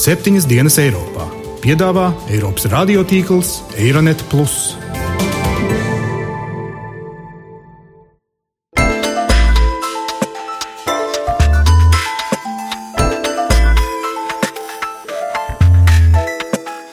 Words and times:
septiņas 0.00 0.46
dienas 0.48 0.78
Eiropā. 0.80 1.26
Piedāvā 1.60 2.06
Eiropas 2.32 2.64
radiotīkls 2.72 3.50
Eironet. 3.76 4.22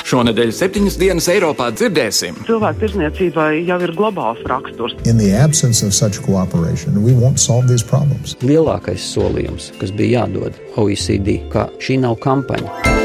Šonadēļ 0.08 0.52
septiņas 0.56 0.96
dienas 1.00 1.28
Eiropā 1.32 1.68
dzirdēsim. 1.76 2.42
Cilvēku 2.48 2.84
tirzniecībai 2.86 3.50
jau 3.68 3.78
ir 3.84 3.92
globāls 3.96 4.44
raksturs. 4.48 4.96
Lielākais 8.48 9.10
solījums, 9.14 9.72
kas 9.80 9.96
bija 9.96 10.24
jādod 10.24 10.58
OECD, 10.80 11.42
ka 11.52 11.68
šī 11.84 12.00
nav 12.08 12.20
kampaņa. 12.24 12.97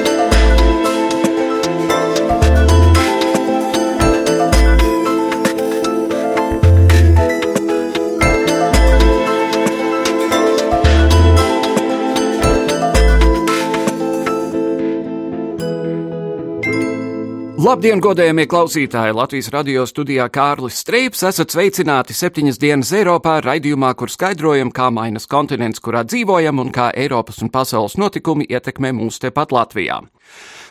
Labdien, 17.62 18.00
godējamie 18.02 18.48
klausītāji! 18.50 19.12
Latvijas 19.14 19.48
radio 19.54 19.84
studijā 19.86 20.24
Kārlis 20.34 20.80
Streips 20.82 21.20
esat 21.28 21.52
sveicināti 21.54 22.16
septiņas 22.16 22.56
dienas 22.58 22.90
Eiropā 22.98 23.36
raidījumā, 23.44 23.92
kur 23.94 24.10
skaidrojam, 24.10 24.72
kā 24.74 24.88
mainas 24.90 25.28
kontinents, 25.30 25.78
kurā 25.78 26.02
dzīvojam 26.02 26.58
un 26.58 26.72
kā 26.74 26.88
Eiropas 26.90 27.38
un 27.44 27.52
pasaules 27.54 27.94
notikumi 28.02 28.48
ietekmē 28.50 28.90
mūs 28.98 29.22
tepat 29.22 29.54
Latvijā. 29.54 30.00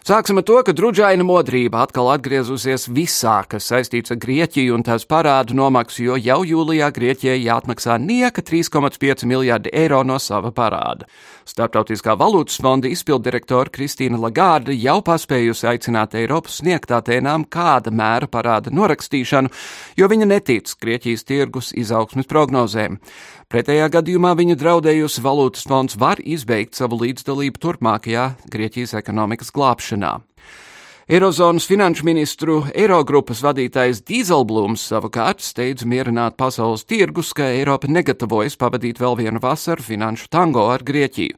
Sāksim 0.02 0.40
ar 0.40 0.44
to, 0.50 0.56
ka 0.66 0.74
drudžaina 0.74 1.22
modrība 1.22 1.84
atkal 1.86 2.08
atgriezusies 2.10 2.88
visā, 2.90 3.36
kas 3.46 3.68
saistīts 3.70 4.10
ar 4.10 4.18
Grieķiju 4.24 4.74
un 4.74 4.82
tās 4.88 5.04
parādu 5.06 5.54
nomaksu, 5.54 6.02
jo 6.08 6.16
jau 6.18 6.40
jūlijā 6.42 6.88
Grieķijai 6.96 7.36
jāatmaksā 7.44 8.00
nieka 8.02 8.42
3,5 8.42 9.28
miljardi 9.30 9.70
eiro 9.70 10.00
no 10.02 10.18
sava 10.18 10.50
parāda. 10.58 11.06
Startautiskā 11.46 12.16
valūtas 12.18 12.58
fonda 12.64 12.90
izpildirektora 12.90 13.70
Kristīna 13.70 14.18
Lagārda 14.24 14.74
jau 14.74 14.98
paspējusi 15.06 15.70
aicināt 15.70 16.18
Eiropas 16.18 16.58
sniegt 16.64 16.90
Atēnām 16.98 17.46
kāda 17.46 17.94
mēra 17.94 18.26
parāda 18.26 18.74
norakstīšanu, 18.74 19.54
jo 20.02 20.10
viņa 20.10 20.32
netic 20.34 20.74
Grieķijas 20.82 21.30
tirgus 21.30 21.70
izaugsmes 21.78 22.26
prognozēm. 22.26 22.98
Pretējā 23.52 23.90
gadījumā 23.92 24.30
viņa 24.40 24.56
draudējusi 24.56 25.22
valūtas 25.26 25.66
fonds 25.68 25.98
var 26.00 26.22
izbeigt 26.24 26.78
savu 26.80 27.02
līdzdalību 27.02 27.60
turpmākajā 27.60 28.30
Grieķijas 28.48 28.94
ekonomikas 29.02 29.52
glābšanā. 29.52 30.12
Eirozonas 31.12 31.66
finanšu 31.68 32.06
ministru 32.08 32.62
Eirogrupas 32.72 33.42
vadītājs 33.44 34.00
Dīzelblūms 34.08 34.86
savukārt 34.94 35.44
steidz 35.44 35.84
mierināt 35.84 36.38
pasaules 36.40 36.88
tirgus, 36.88 37.34
ka 37.36 37.50
Eiropa 37.52 37.92
negatavojas 37.92 38.56
pavadīt 38.56 39.04
vēl 39.04 39.20
vienu 39.20 39.44
vasaru 39.44 39.84
finanšu 39.84 40.32
tango 40.32 40.70
ar 40.72 40.88
Grieķiju. 40.88 41.36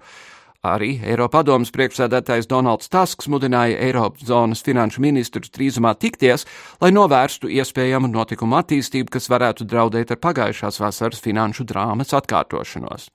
Arī 0.64 0.94
Eiropadomas 1.04 1.74
priekšsēdētājs 1.76 2.46
Donalds 2.48 2.88
Tasks 2.88 3.28
mudināja 3.28 3.82
Eiropas 3.84 4.24
zonas 4.30 4.62
finanšu 4.64 5.02
ministrus 5.04 5.52
drīzumā 5.52 5.92
tikties, 6.00 6.46
lai 6.80 6.94
novērstu 6.96 7.52
iespējamu 7.52 8.08
notikumu 8.08 8.56
attīstību, 8.62 9.12
kas 9.12 9.28
varētu 9.28 9.68
draudēt 9.68 10.16
ar 10.16 10.22
pagājušās 10.24 10.80
vasaras 10.80 11.20
finanšu 11.26 11.68
drāmas 11.68 12.16
atkārtošanos. 12.16 13.10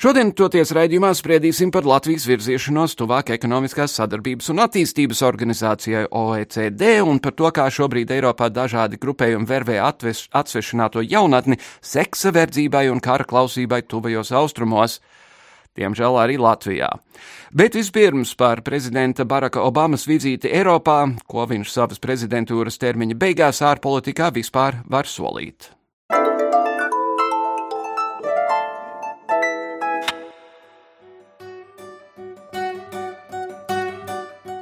Šodien, 0.00 0.32
toties 0.32 0.72
raidījumā, 0.72 1.12
spriedīsim 1.12 1.68
par 1.76 1.84
Latvijas 1.84 2.24
virziešanos 2.24 2.96
tuvāk 2.96 3.34
ekonomiskās 3.36 4.00
sadarbības 4.00 4.48
un 4.48 4.64
attīstības 4.64 5.20
organizācijai 5.28 6.06
OECD 6.08 7.02
un 7.04 7.20
par 7.20 7.36
to, 7.36 7.52
kā 7.52 7.68
šobrīd 7.68 8.16
Eiropā 8.16 8.48
dažādi 8.48 8.96
grupējumi 8.96 9.44
vervē 9.44 9.76
atsvešināto 9.84 11.04
jaunatni 11.04 11.60
seksa 11.84 12.32
verdzībai 12.32 12.86
un 12.88 13.04
kara 13.04 13.28
klausībai 13.28 13.84
tuvajos 13.84 14.32
austrumos 14.40 15.02
diemžēl 15.78 16.18
arī 16.20 16.38
Latvijā. 16.40 16.90
Bet 17.54 17.74
vispirms 17.78 18.34
par 18.38 18.62
prezidenta 18.66 19.24
Baraka 19.24 19.62
Obamas 19.66 20.06
vizīti 20.10 20.52
Eiropā, 20.52 21.02
ko 21.26 21.46
viņš 21.50 21.74
savas 21.74 22.02
prezidentūras 22.02 22.78
termiņa 22.80 23.18
beigās 23.18 23.62
ārpolitikā 23.62 24.32
vispār 24.34 24.82
var 24.90 25.06
solīt. 25.06 25.72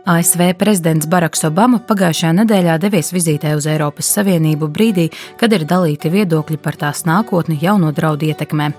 ASV 0.08 0.54
prezidents 0.56 1.04
Baraks 1.04 1.42
Obama 1.44 1.76
pagājušajā 1.84 2.30
nedēļā 2.38 2.78
devies 2.80 3.10
vizītē 3.12 3.50
uz 3.58 3.66
Eiropas 3.68 4.08
Savienību 4.14 4.70
brīdī, 4.72 5.10
kad 5.36 5.52
ir 5.52 5.66
dalīti 5.68 6.08
viedokļi 6.08 6.56
par 6.64 6.78
tās 6.80 7.02
nākotni 7.04 7.58
jauno 7.60 7.90
draudu 7.92 8.24
ietekmē. 8.30 8.70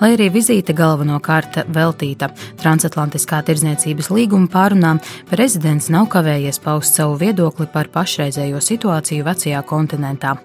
Lai 0.00 0.08
arī 0.14 0.30
vizīte 0.32 0.72
galvenokārt 0.72 1.58
veltīta 1.76 2.30
transatlantiskā 2.62 3.42
tirdzniecības 3.44 4.08
līguma 4.16 4.48
pārunām, 4.48 5.02
prezidents 5.28 5.90
nav 5.92 6.06
kavējies 6.14 6.62
paust 6.64 6.96
savu 6.96 7.18
viedokli 7.20 7.68
par 7.68 7.92
pašreizējo 7.92 8.64
situāciju 8.64 9.28
vecajā 9.28 9.60
kontinentā. 9.68 10.38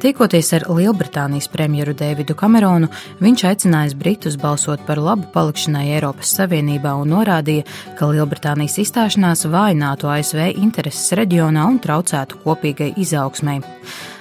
Tikoties 0.00 0.54
ar 0.56 0.64
Lielbritānijas 0.78 1.50
premjeru 1.52 1.92
Dēvidu 1.92 2.38
Kameronu, 2.40 2.88
viņš 3.20 3.46
aicinājis 3.52 3.98
Britus 4.00 4.40
balsot 4.40 4.88
par 4.88 4.96
labu 4.96 5.28
palikšanai 5.36 5.90
Eiropas 5.98 6.32
Savienībā 6.40 6.96
un 6.96 7.12
norādīja, 7.18 7.68
ka 8.00 8.08
Lielbritānijas 8.14 8.80
izstāšanās 8.86 9.44
vājinās 9.52 9.89
mazinātu 9.90 10.06
ASV 10.06 10.60
intereses 10.62 11.10
reģionā 11.18 11.64
un 11.66 11.80
traucētu 11.82 12.38
kopīgai 12.44 12.92
izaugsmai. 12.96 13.60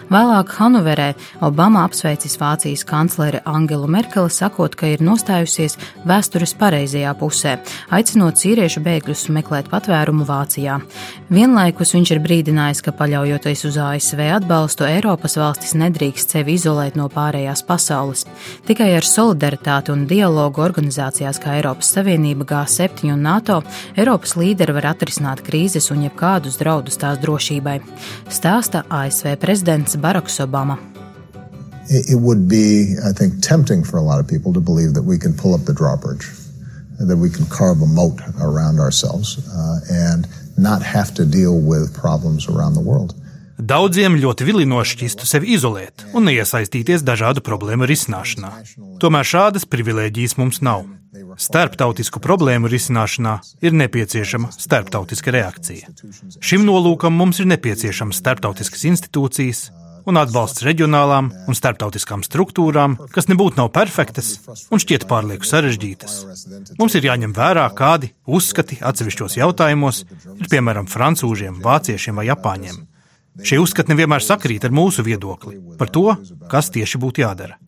Vēlāk 0.10 0.56
Hanoverē 0.58 1.12
Obama 1.46 1.84
apsveicis 1.86 2.34
Vācijas 2.42 2.82
kanclere 2.82 3.44
Angelu 3.46 3.86
Merkeli, 3.86 4.32
sakot, 4.34 4.74
ka 4.74 4.88
ir 4.90 5.04
nostājusies 5.06 5.76
vēstures 6.10 6.56
pareizajā 6.58 7.12
pusē, 7.20 7.52
aicinot 7.94 8.42
sīriešu 8.42 8.82
bēgļus 8.82 9.28
meklēt 9.36 9.70
patvērumu 9.70 10.26
Vācijā. 10.26 10.80
Vienlaikus 11.30 11.94
viņš 11.94 12.14
ir 12.16 12.22
brīdinājis, 12.24 12.82
ka 12.88 12.94
paļaujoties 12.98 13.62
uz 13.70 13.78
ASV 13.86 14.24
atbalstu, 14.40 14.88
Eiropas 14.90 15.38
valstis 15.38 15.76
nedrīkst 15.78 16.34
sevi 16.34 16.58
izolēt 16.58 16.98
no 16.98 17.06
pārējās 17.14 17.62
pasaules. 17.70 18.26
Tikai 18.66 18.90
ar 18.98 19.06
solidaritāti 19.06 19.94
un 19.94 20.08
dialogu 20.10 20.66
organizācijās 20.66 21.38
kā 21.44 21.60
Eiropas 21.60 21.94
Savienība, 21.94 22.50
G7 22.50 23.14
un 23.14 23.28
NATO 23.30 23.60
Eiropas 23.94 24.34
līderi 24.42 24.74
var 24.80 24.90
atrisināt 24.96 25.46
krīzes 25.46 25.92
un 25.94 26.08
jebkādus 26.08 26.58
draudus 26.58 26.98
tās 26.98 27.22
drošībai. 27.22 27.78
Stāsta 28.34 28.88
ASV 28.90 29.38
prezidents 29.38 29.99
Baraks 30.00 30.40
Obama. 30.40 30.78
It 31.90 32.20
would 32.20 32.48
be, 32.48 32.96
I 33.04 33.12
think, 33.12 33.42
tempting 33.42 33.84
for 33.84 33.98
a 33.98 34.02
lot 34.02 34.20
of 34.20 34.28
people 34.28 34.54
to 34.54 34.60
believe 34.60 34.94
that 34.94 35.04
we 35.04 35.18
can 35.18 35.34
pull 35.34 35.56
up 35.56 35.66
the 35.66 35.74
drawbridge, 35.74 36.28
that 37.00 37.18
we 37.18 37.30
can 37.30 37.46
carve 37.48 37.82
a 37.82 37.88
moat 37.88 38.22
around 38.40 38.80
ourselves 38.80 39.40
uh, 39.50 39.80
and 39.90 40.28
not 40.58 40.82
have 40.84 41.14
to 41.16 41.26
deal 41.26 41.60
with 41.60 41.94
problems 41.94 42.48
around 42.48 42.74
the 42.76 42.86
world. 42.92 43.16
Daudziem 43.60 44.16
ļoti 44.16 44.46
vilinoši 44.48 44.96
šķistu 44.96 45.26
sevi 45.28 45.50
izolēt 45.58 46.06
un 46.16 46.24
neiesaistīties 46.30 47.04
dažādu 47.04 47.44
problēmu 47.44 47.90
risināšanā. 47.90 48.54
Tomēr 49.04 49.28
šādas 49.28 49.68
privilēģijas 49.68 50.38
mums 50.40 50.62
nav. 50.64 50.86
Starptautisku 51.36 52.22
problēmu 52.24 52.70
risināšanā 52.72 53.34
ir 53.66 53.76
nepieciešama 53.76 54.54
starptautiska 54.56 55.34
reakcija. 55.36 55.92
Šim 56.40 56.64
nolūkam 56.70 57.12
mums 57.20 57.42
ir 57.44 57.50
nepieciešamas 57.52 58.22
starptautiskas 58.24 58.86
institūcijas, 58.94 59.66
un 60.10 60.18
atbalsts 60.20 60.64
reģionālām 60.66 61.30
un 61.48 61.58
starptautiskām 61.58 62.24
struktūrām, 62.26 62.98
kas 63.14 63.30
nebūtu 63.30 63.60
nav 63.60 63.72
perfektas 63.76 64.36
un 64.74 64.82
šķiet 64.82 65.06
pārlieku 65.10 65.48
sarežģītas. 65.48 66.18
Mums 66.80 66.98
ir 66.98 67.08
jāņem 67.10 67.34
vērā, 67.38 67.68
kādi 67.78 68.12
uzskati 68.26 68.80
atsevišķos 68.90 69.38
jautājumos 69.40 70.04
ir 70.36 70.52
piemēram 70.52 70.90
francūžiem, 70.90 71.62
vāciešiem 71.64 72.22
vai 72.22 72.30
japāņiem. 72.32 72.84
Šie 73.46 73.60
uzskati 73.62 73.94
nevienmēr 73.94 74.26
sakrīt 74.26 74.66
ar 74.68 74.76
mūsu 74.76 75.06
viedokli 75.06 75.60
par 75.80 75.92
to, 75.94 76.06
kas 76.52 76.72
tieši 76.76 77.00
būtu 77.00 77.24
jādara. 77.24 77.60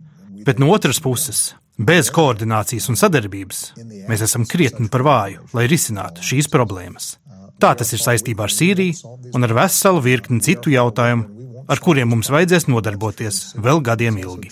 Bet 0.46 0.60
no 0.60 0.72
otras 0.74 1.00
puses, 1.00 1.52
bez 1.78 2.10
koordinācijas 2.14 2.90
un 2.92 2.98
sadarbības 3.00 3.62
mēs 4.10 4.26
esam 4.26 4.48
krietni 4.50 4.90
par 4.92 5.06
vāju, 5.06 5.46
lai 5.56 5.70
risinātu 5.72 6.26
šīs 6.26 6.50
problēmas. 6.52 7.16
Tā 7.62 7.76
tas 7.78 7.94
ir 7.94 8.02
saistībā 8.02 8.48
ar 8.48 8.54
Sīriju 8.54 9.14
un 9.38 9.46
ar 9.46 9.54
veselu 9.54 10.02
virkni 10.02 10.42
citu 10.42 10.74
jautājumu, 10.74 11.41
ar 11.72 11.80
kuriem 11.80 12.10
mums 12.12 12.30
vajadzēs 12.32 12.68
nodarboties 12.68 13.38
vēl 13.64 13.80
gadiem 13.86 14.18
ilgi. 14.20 14.52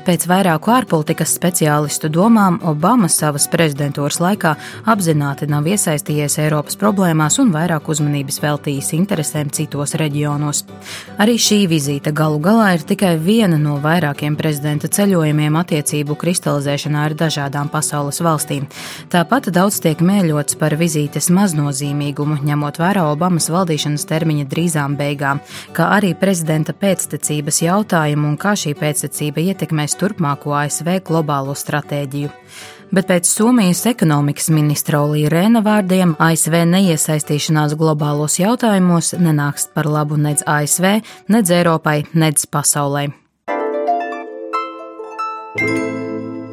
Pēc 0.00 0.24
vairāku 0.24 0.70
ārpolitikas 0.72 1.34
speciālistu 1.36 2.08
domām 2.08 2.54
Obama 2.64 3.08
savas 3.12 3.44
prezidentūras 3.52 4.16
laikā 4.22 4.54
apzināti 4.88 5.44
nav 5.50 5.66
iesaistījies 5.68 6.38
Eiropas 6.40 6.78
problēmās 6.80 7.36
un 7.42 7.50
vairāk 7.52 7.90
uzmanības 7.92 8.40
veltījis 8.40 8.94
interesēm 8.96 9.50
citos 9.52 9.92
reģionos. 10.00 10.62
Arī 11.20 11.34
šī 11.36 11.58
vizīte 11.68 12.14
galu 12.16 12.40
galā 12.40 12.70
ir 12.78 12.86
tikai 12.88 13.12
viena 13.20 13.58
no 13.60 13.74
vairākiem 13.82 14.38
prezidenta 14.40 14.88
ceļojumiem 14.88 15.58
attiecību 15.60 16.16
kristalizēšanā 16.22 17.04
ar 17.10 17.16
dažādām 17.20 17.68
pasaules 17.68 18.22
valstīm. 18.24 18.70
Tāpat 19.12 19.50
daudz 19.52 19.82
tiek 19.84 20.00
mēļots 20.00 20.56
par 20.56 20.78
vizītes 20.80 21.28
maznozīmīgumu, 21.28 22.40
ņemot 22.48 22.80
vērā 22.80 23.04
Obamas 23.12 23.50
valdīšanas 23.52 24.08
termiņa 24.08 24.48
drīzām 24.48 24.96
beigām, 24.96 25.44
kā 25.76 25.92
arī 26.00 26.14
prezidenta 26.16 26.72
pēctecības 26.72 27.62
jautājumu 27.66 28.32
un 28.32 28.40
kā 28.40 28.56
šī 28.56 28.74
pēctecība 28.80 29.50
ietekmēs 29.50 29.89
turpmāko 29.98 30.54
ASV 30.58 31.00
globālo 31.06 31.54
stratēģiju. 31.56 32.30
Bet 32.90 33.06
pēc 33.06 33.28
Somijas 33.30 33.84
ekonomikas 33.86 34.48
ministra 34.50 35.00
Olija 35.04 35.30
Rēna 35.30 35.62
vārdiem 35.62 36.16
ASV 36.18 36.56
neiesaistīšanās 36.72 37.76
globālos 37.78 38.40
jautājumos 38.42 39.14
nenāks 39.18 39.68
par 39.74 39.86
labu 39.86 40.18
nedz 40.18 40.42
ASV, 40.42 40.98
nedz 41.30 41.54
Eiropai, 41.54 42.02
nedz 42.14 42.50
pasaulē. 42.50 43.06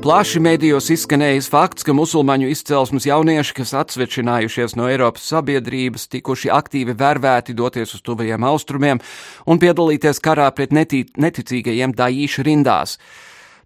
Plaši 0.08 0.40
medijos 0.40 0.86
izskanējis 0.88 1.50
fakts, 1.52 1.84
ka 1.84 1.92
musulmaņu 1.92 2.48
izcelsmes 2.48 3.04
jaunieši, 3.10 3.52
kas 3.58 3.74
atsvečinājušies 3.76 4.78
no 4.80 4.86
Eiropas 4.88 5.26
sabiedrības, 5.34 6.06
tikuši 6.14 6.48
aktīvi 6.56 6.94
vērvēti 6.96 7.52
doties 7.52 7.92
uz 7.98 8.06
tuvajiem 8.08 8.46
austrumiem 8.48 9.02
un 9.44 9.60
piedalīties 9.60 10.24
karā 10.24 10.46
pret 10.56 10.72
neticīgajiem 10.72 11.92
daīšu 11.98 12.46
rindās. 12.48 12.96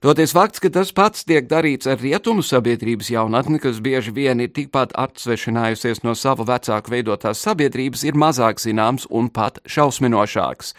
Toties 0.01 0.33
fakts, 0.33 0.63
ka 0.65 0.73
tas 0.73 0.89
pats 0.97 1.29
tiek 1.29 1.45
darīts 1.45 1.85
ar 1.85 2.01
rietumu 2.01 2.41
sabiedrības 2.41 3.13
jaunatni, 3.13 3.61
kas 3.61 3.77
bieži 3.77 4.09
vien 4.17 4.41
ir 4.41 4.49
tikpat 4.49 4.97
atsvešinājusies 4.97 6.01
no 6.01 6.17
savu 6.17 6.49
vecāku 6.49 6.95
veidotās 6.95 7.45
sabiedrības, 7.45 8.07
ir 8.09 8.17
mazāk 8.17 8.65
zināms 8.65 9.05
un 9.13 9.29
pat 9.29 9.61
šausminošāks. 9.69 10.73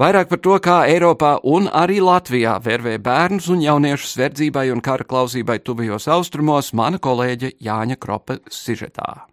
Vairāk 0.00 0.30
par 0.30 0.38
to, 0.40 0.54
kā 0.64 0.74
Eiropā 0.88 1.34
un 1.44 1.66
arī 1.76 1.98
Latvijā 2.00 2.54
vervē 2.64 2.94
bērnus 3.04 3.50
un 3.52 3.60
jauniešus 3.60 4.16
verdzībai 4.16 4.70
un 4.72 4.80
kara 4.80 5.04
klausībai 5.04 5.58
tuvajos 5.60 6.08
austrumos, 6.08 6.72
mana 6.72 6.96
kolēģe 6.96 7.58
Jāņa 7.60 8.00
Kropa 8.00 8.38
sižetā. 8.48 9.29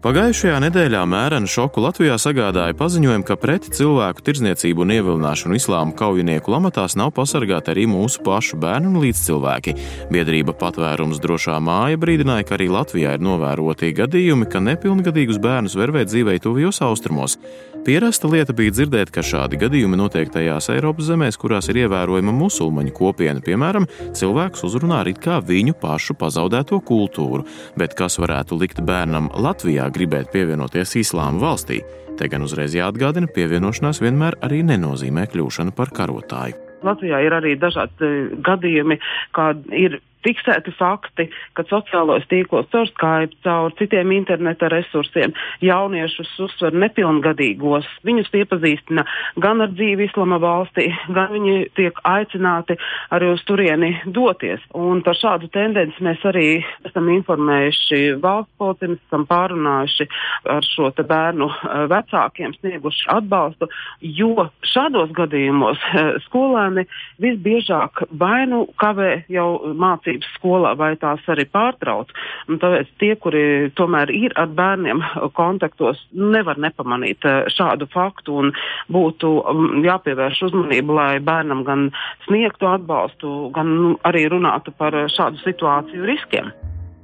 Pagājušajā 0.00 0.62
nedēļā 0.64 1.00
mērenu 1.04 1.44
šoku 1.44 1.82
Latvijā 1.84 2.14
sagādāja 2.16 2.72
paziņojumi, 2.72 3.24
ka 3.28 3.34
pret 3.36 3.66
cilvēku 3.76 4.22
tirdzniecību 4.24 4.80
un 4.86 4.94
ievilināšanu 4.94 5.58
islāma 5.58 5.92
kaujinieku 5.92 6.54
lamatās 6.54 6.96
nav 6.96 7.10
pasargāti 7.18 7.74
arī 7.74 7.84
mūsu 7.92 8.22
pašu 8.24 8.56
bērni 8.62 8.88
un 8.88 8.96
līdzcilvēki. 9.02 9.74
Biedrība 10.08 10.54
patvērums 10.56 11.20
drošā 11.20 11.58
māja 11.60 12.00
brīdināja, 12.00 12.46
ka 12.48 12.56
arī 12.56 12.70
Latvijā 12.72 13.12
ir 13.18 13.26
novēroti 13.26 13.92
gadījumi, 14.00 14.48
ka 14.48 14.64
nepilngadīgus 14.70 15.36
bērnus 15.44 15.76
vervē 15.76 16.06
dzīvē 16.08 16.38
tuvijos 16.48 16.80
austrumos. 16.86 17.36
Pierasta 17.80 18.28
lieta 18.28 18.52
bija 18.52 18.74
dzirdēt, 18.74 19.08
ka 19.08 19.22
šādi 19.24 19.56
gadījumi 19.60 19.96
notiek 19.96 20.28
tajās 20.28 20.66
Eiropas 20.74 21.06
zemēs, 21.08 21.38
kurās 21.40 21.70
ir 21.72 21.78
ievērojama 21.80 22.34
musulmaņu 22.36 22.92
kopiena, 22.92 23.40
piemēram, 23.40 23.86
cilvēks 24.16 24.66
uzrunā 24.68 24.98
it 25.08 25.22
kā 25.24 25.38
viņu 25.40 25.72
pašu 25.80 26.12
pazaudēto 26.20 26.82
kultūru, 26.84 27.46
bet 27.80 27.96
kas 27.96 28.18
varētu 28.20 28.58
likt 28.60 28.82
bērnam 28.84 29.30
Latvijā 29.32 29.88
gribēt 29.94 30.28
pievienoties 30.34 30.92
islāma 31.00 31.40
valstī? 31.40 31.80
Te 32.20 32.28
gan 32.28 32.44
uzreiz 32.44 32.76
jāatgādina, 32.76 33.30
pievienošanās 33.32 34.02
vienmēr 34.04 34.36
arī 34.44 34.60
nenozīmē 34.68 35.24
kļūšanu 35.32 35.72
par 35.72 35.94
karotāju. 35.96 36.60
Latvijā 36.84 37.24
ir 37.24 37.32
arī 37.36 37.56
dažādi 37.60 38.04
eh, 38.04 38.36
gadījumi, 38.44 39.00
kad 39.36 39.64
ir 39.72 40.02
fiksēti 40.26 40.72
fakti, 40.76 41.28
ka 41.56 41.64
sociālos 41.68 42.26
tīklos 42.30 42.68
caur 42.72 42.88
Skype, 42.90 43.38
caur 43.44 43.74
citiem 43.78 44.12
interneta 44.14 44.70
resursiem 44.72 45.34
jauniešus 45.64 46.32
uzsver 46.46 46.76
nepilngadīgos. 46.76 47.88
Viņus 48.06 48.32
iepazīstina 48.42 49.04
gan 49.40 49.64
ar 49.64 49.72
dzīvi 49.74 50.08
Islama 50.08 50.40
valstī, 50.42 50.88
gan 51.14 51.32
viņi 51.34 51.70
tiek 51.78 51.98
aicināti 52.08 52.76
arī 53.14 53.32
uz 53.34 53.44
turieni 53.48 53.92
doties. 54.06 54.62
Un 54.76 55.02
par 55.06 55.18
šādu 55.18 55.50
tendenci 55.54 56.04
mēs 56.04 56.24
arī 56.28 56.46
esam 56.88 57.10
informējuši 57.12 58.00
valsts 58.22 58.56
policiju, 58.60 58.98
esam 59.08 59.26
pārunājuši 59.30 60.08
ar 60.50 60.66
šo 60.66 60.90
bērnu 61.00 61.48
eh, 61.50 61.84
vecākiem, 61.90 62.54
snieguši 62.58 63.08
atbalstu, 63.14 63.68
jo 64.00 64.48
šādos 64.66 65.12
gadījumos 65.16 65.80
eh, 65.92 66.12
skolēni 66.26 66.86
visbiežāk 67.22 68.04
vai 68.20 68.44
nu 68.50 68.64
kavē 68.80 69.24
jau 69.32 69.48
mācību 69.78 70.09
mācības 70.10 70.34
skolā 70.36 70.74
vai 70.76 70.96
tās 70.96 71.20
arī 71.28 71.46
pārtrauc. 71.46 72.10
Un 72.48 72.58
tāpēc 72.58 72.88
tie, 72.98 73.14
kuri 73.16 73.70
tomēr 73.74 74.10
ir 74.10 74.32
ar 74.36 74.48
bērniem 74.48 75.02
kontaktos, 75.34 75.98
nevar 76.12 76.58
nepamanīt 76.58 77.24
eh, 77.24 77.44
šādu 77.48 77.88
faktu 77.92 78.34
un 78.42 78.52
būtu 78.90 79.42
mm, 79.44 79.84
jāpievērš 79.84 80.42
uzmanību, 80.50 80.94
lai 80.94 81.20
bērnam 81.20 81.64
gan 81.64 81.90
sniegtu 82.26 82.66
atbalstu, 82.66 83.50
gan 83.54 83.66
nu, 83.66 83.96
arī 84.04 84.28
runātu 84.28 84.72
par 84.76 84.92
šādu 85.08 85.40
situāciju 85.44 86.06
riskiem. 86.06 86.52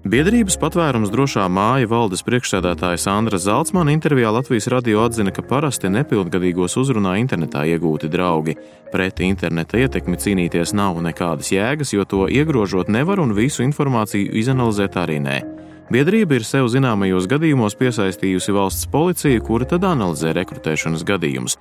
Biedrības 0.07 0.55
patvērums 0.63 1.11
drošā 1.11 1.49
māja 1.51 1.89
valdes 1.91 2.21
priekšsēdētāja 2.23 3.01
Sandra 3.03 3.41
Zeltsmana 3.43 3.91
intervijā 3.91 4.31
Latvijas 4.31 4.69
radio 4.71 5.01
atzina, 5.03 5.33
ka 5.35 5.43
parasti 5.43 5.91
nepilngadīgos 5.91 6.77
uzrunā 6.79 7.17
internetā 7.19 7.65
iegūti 7.73 8.07
draugi. 8.13 8.55
Pret 8.93 9.19
interneta 9.27 9.81
ietekmi 9.83 10.21
cīnīties 10.23 10.77
nav 10.79 11.01
nekādas 11.03 11.51
jēgas, 11.51 11.91
jo 11.97 12.07
to 12.07 12.29
iegrožot 12.31 12.87
nevar 12.87 13.19
un 13.25 13.35
visu 13.35 13.67
informāciju 13.67 14.31
izanalizēt 14.39 15.01
arī 15.03 15.19
nē. 15.27 15.41
Biedrība 15.87 16.35
ir 16.35 16.43
sev 16.43 16.67
zināmajos 16.67 17.29
gadījumos 17.31 17.77
piesaistījusi 17.79 18.51
valsts 18.57 18.89
policiju, 18.91 19.39
kura 19.47 19.69
tad 19.71 19.85
analizē 19.87 20.33
rekrutēšanas 20.35 21.05
gadījumus. 21.07 21.55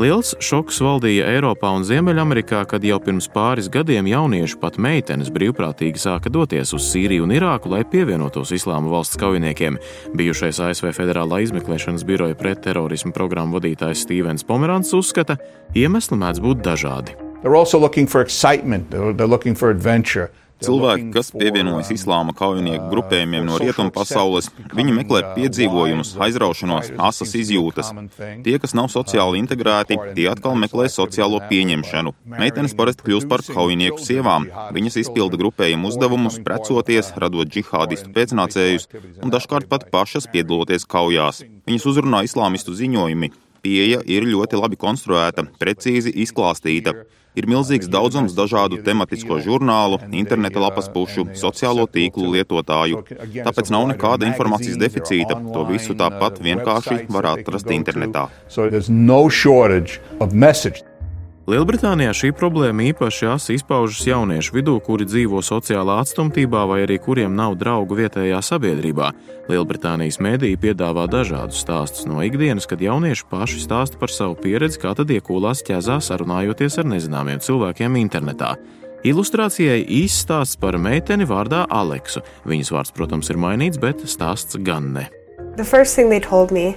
Liels 0.00 0.32
šoks 0.40 0.78
valdīja 0.80 1.26
Eiropā 1.34 1.74
un 1.76 1.84
Ziemeļamerikā, 1.84 2.62
kad 2.70 2.86
jau 2.88 2.96
pirms 3.04 3.28
pāris 3.34 3.68
gadiem 3.72 4.08
jaunieši, 4.08 4.56
pat 4.62 4.78
meitenes, 4.80 5.28
brīvprātīgi 5.34 6.00
sāka 6.00 6.32
doties 6.32 6.72
uz 6.72 6.88
Sīriju 6.88 7.26
un 7.26 7.36
Irāku, 7.36 7.74
lai 7.74 7.82
pievienotos 7.84 8.54
Islāma 8.56 8.94
valsts 8.94 9.20
kaujiniekiem. 9.20 9.76
Bijušais 10.16 10.62
ASV 10.70 10.94
Federālā 10.96 11.42
izmeklēšanas 11.44 12.06
biroja 12.08 12.38
pretterorismu 12.40 13.12
programmu 13.12 13.60
vadītājs 13.60 14.06
Stīvens 14.08 14.48
Pomerants 14.48 14.96
uzskata, 14.96 15.36
iemesli 15.76 16.16
mēdz 16.24 16.40
būt 16.48 16.64
dažādi. 16.64 17.20
They're 17.42 17.60
also 17.60 17.78
looking 17.78 18.08
for 18.08 18.22
excitement, 18.22 18.90
they're, 18.90 19.28
looking 19.28 19.54
for 19.54 19.68
adventure. 19.68 20.32
Cilvēki, 20.64 21.10
kas 21.12 21.28
pievienojas 21.36 21.90
islāma 21.92 22.32
kaujinieku 22.36 22.86
grupējumiem 22.88 23.44
no 23.44 23.58
rietumu 23.60 23.92
pasaules, 23.92 24.48
viņi 24.72 24.94
meklē 24.96 25.20
piedzīvojumus, 25.34 26.14
aizraušanos, 26.26 26.94
asas 27.08 27.34
izjūtas. 27.36 27.90
Tie, 28.46 28.54
kas 28.62 28.72
nav 28.78 28.88
sociāli 28.92 29.42
integrēti, 29.42 29.98
tie 30.16 30.26
atkal 30.32 30.56
meklē 30.56 30.88
sociālo 30.92 31.42
pieņemšanu. 31.50 32.14
Meitenes 32.38 32.76
parasti 32.78 33.04
kļūst 33.04 33.28
par 33.28 33.44
kaujinieku 33.44 34.00
sievām. 34.00 34.48
Viņas 34.76 34.96
izpilda 35.04 35.36
grupējumu 35.42 35.92
uzdevumus, 35.92 36.40
precoties, 36.46 37.12
radot 37.20 37.52
džihādistu 37.52 38.14
pēcnācējus 38.16 38.88
un 39.20 39.34
dažkārt 39.34 39.68
pat 39.68 39.90
pašas 39.92 40.30
piedaloties 40.32 40.88
kaujās. 40.88 41.44
Viņas 41.68 41.88
uzrunā 41.92 42.24
islāmistu 42.24 42.72
ziņojumi. 42.80 43.32
Pieeja 43.66 44.00
ir 44.06 44.24
ļoti 44.24 44.56
labi 44.60 44.78
konstruēta, 44.80 45.48
precīzi 45.60 46.12
izklāstīta. 46.22 46.94
Ir 47.36 47.48
milzīgs 47.50 47.90
daudzums 47.92 48.32
dažādu 48.36 48.80
tematisko 48.86 49.38
žurnālu, 49.44 50.00
interneta 50.16 50.62
lapas 50.62 50.88
pušu, 50.92 51.26
sociālo 51.36 51.84
tīklu 51.84 52.32
lietotāju. 52.32 53.04
Tāpēc 53.36 53.72
nav 53.74 53.88
nekāda 53.92 54.28
informācijas 54.30 54.80
deficīta. 54.80 55.36
To 55.52 55.66
visu 55.68 55.96
tāpat 55.98 56.40
vienkārši 56.40 57.04
var 57.12 57.34
atrast 57.36 57.72
internetā. 57.76 58.28
Lielbritānijā 61.46 62.10
šī 62.10 62.32
problēma 62.34 62.88
īpaši 62.88 63.28
asi 63.30 63.54
izpaužas 63.54 64.00
jauniešu 64.08 64.56
vidū, 64.56 64.72
kuri 64.82 65.04
dzīvo 65.06 65.38
sociālā 65.46 66.00
atstumtībā 66.02 66.64
vai 66.66 66.80
arī 66.82 66.96
kuriem 66.98 67.36
nav 67.38 67.54
draugu 67.60 67.94
vietējā 68.00 68.40
sabiedrībā. 68.42 69.12
Lielbritānijas 69.46 70.18
mēdīja 70.26 70.58
piedāvā 70.64 71.04
dažādus 71.06 71.60
stāstus 71.62 72.08
no 72.10 72.18
ikdienas, 72.26 72.66
kad 72.66 72.82
jaunieši 72.82 73.28
paši 73.30 73.62
stāsta 73.62 74.00
par 74.00 74.10
savu 74.10 74.34
pieredzi, 74.42 74.80
kā 74.82 74.96
tad 74.98 75.12
iekulās 75.14 75.62
ķezā 75.68 76.00
sarunājoties 76.02 76.80
ar 76.82 76.90
nezināmiem 76.90 77.38
cilvēkiem 77.38 78.00
internetā. 78.02 78.56
Ilustrācijai 79.06 79.84
īsts 80.02 80.26
stāsts 80.26 80.58
par 80.58 80.80
meiteni 80.82 81.30
vārdā 81.30 81.62
Aleksu. 81.70 82.24
Viņas 82.42 82.74
vārds, 82.74 82.96
protams, 82.96 83.30
ir 83.30 83.38
mainīts, 83.38 83.78
bet 83.78 84.02
stāsts 84.10 84.58
gan 84.66 84.90
ne. 84.98 85.06
The 85.56 85.64
first 85.64 85.94
thing 85.94 86.10
they 86.10 86.18
told 86.20 86.50
me 86.50 86.74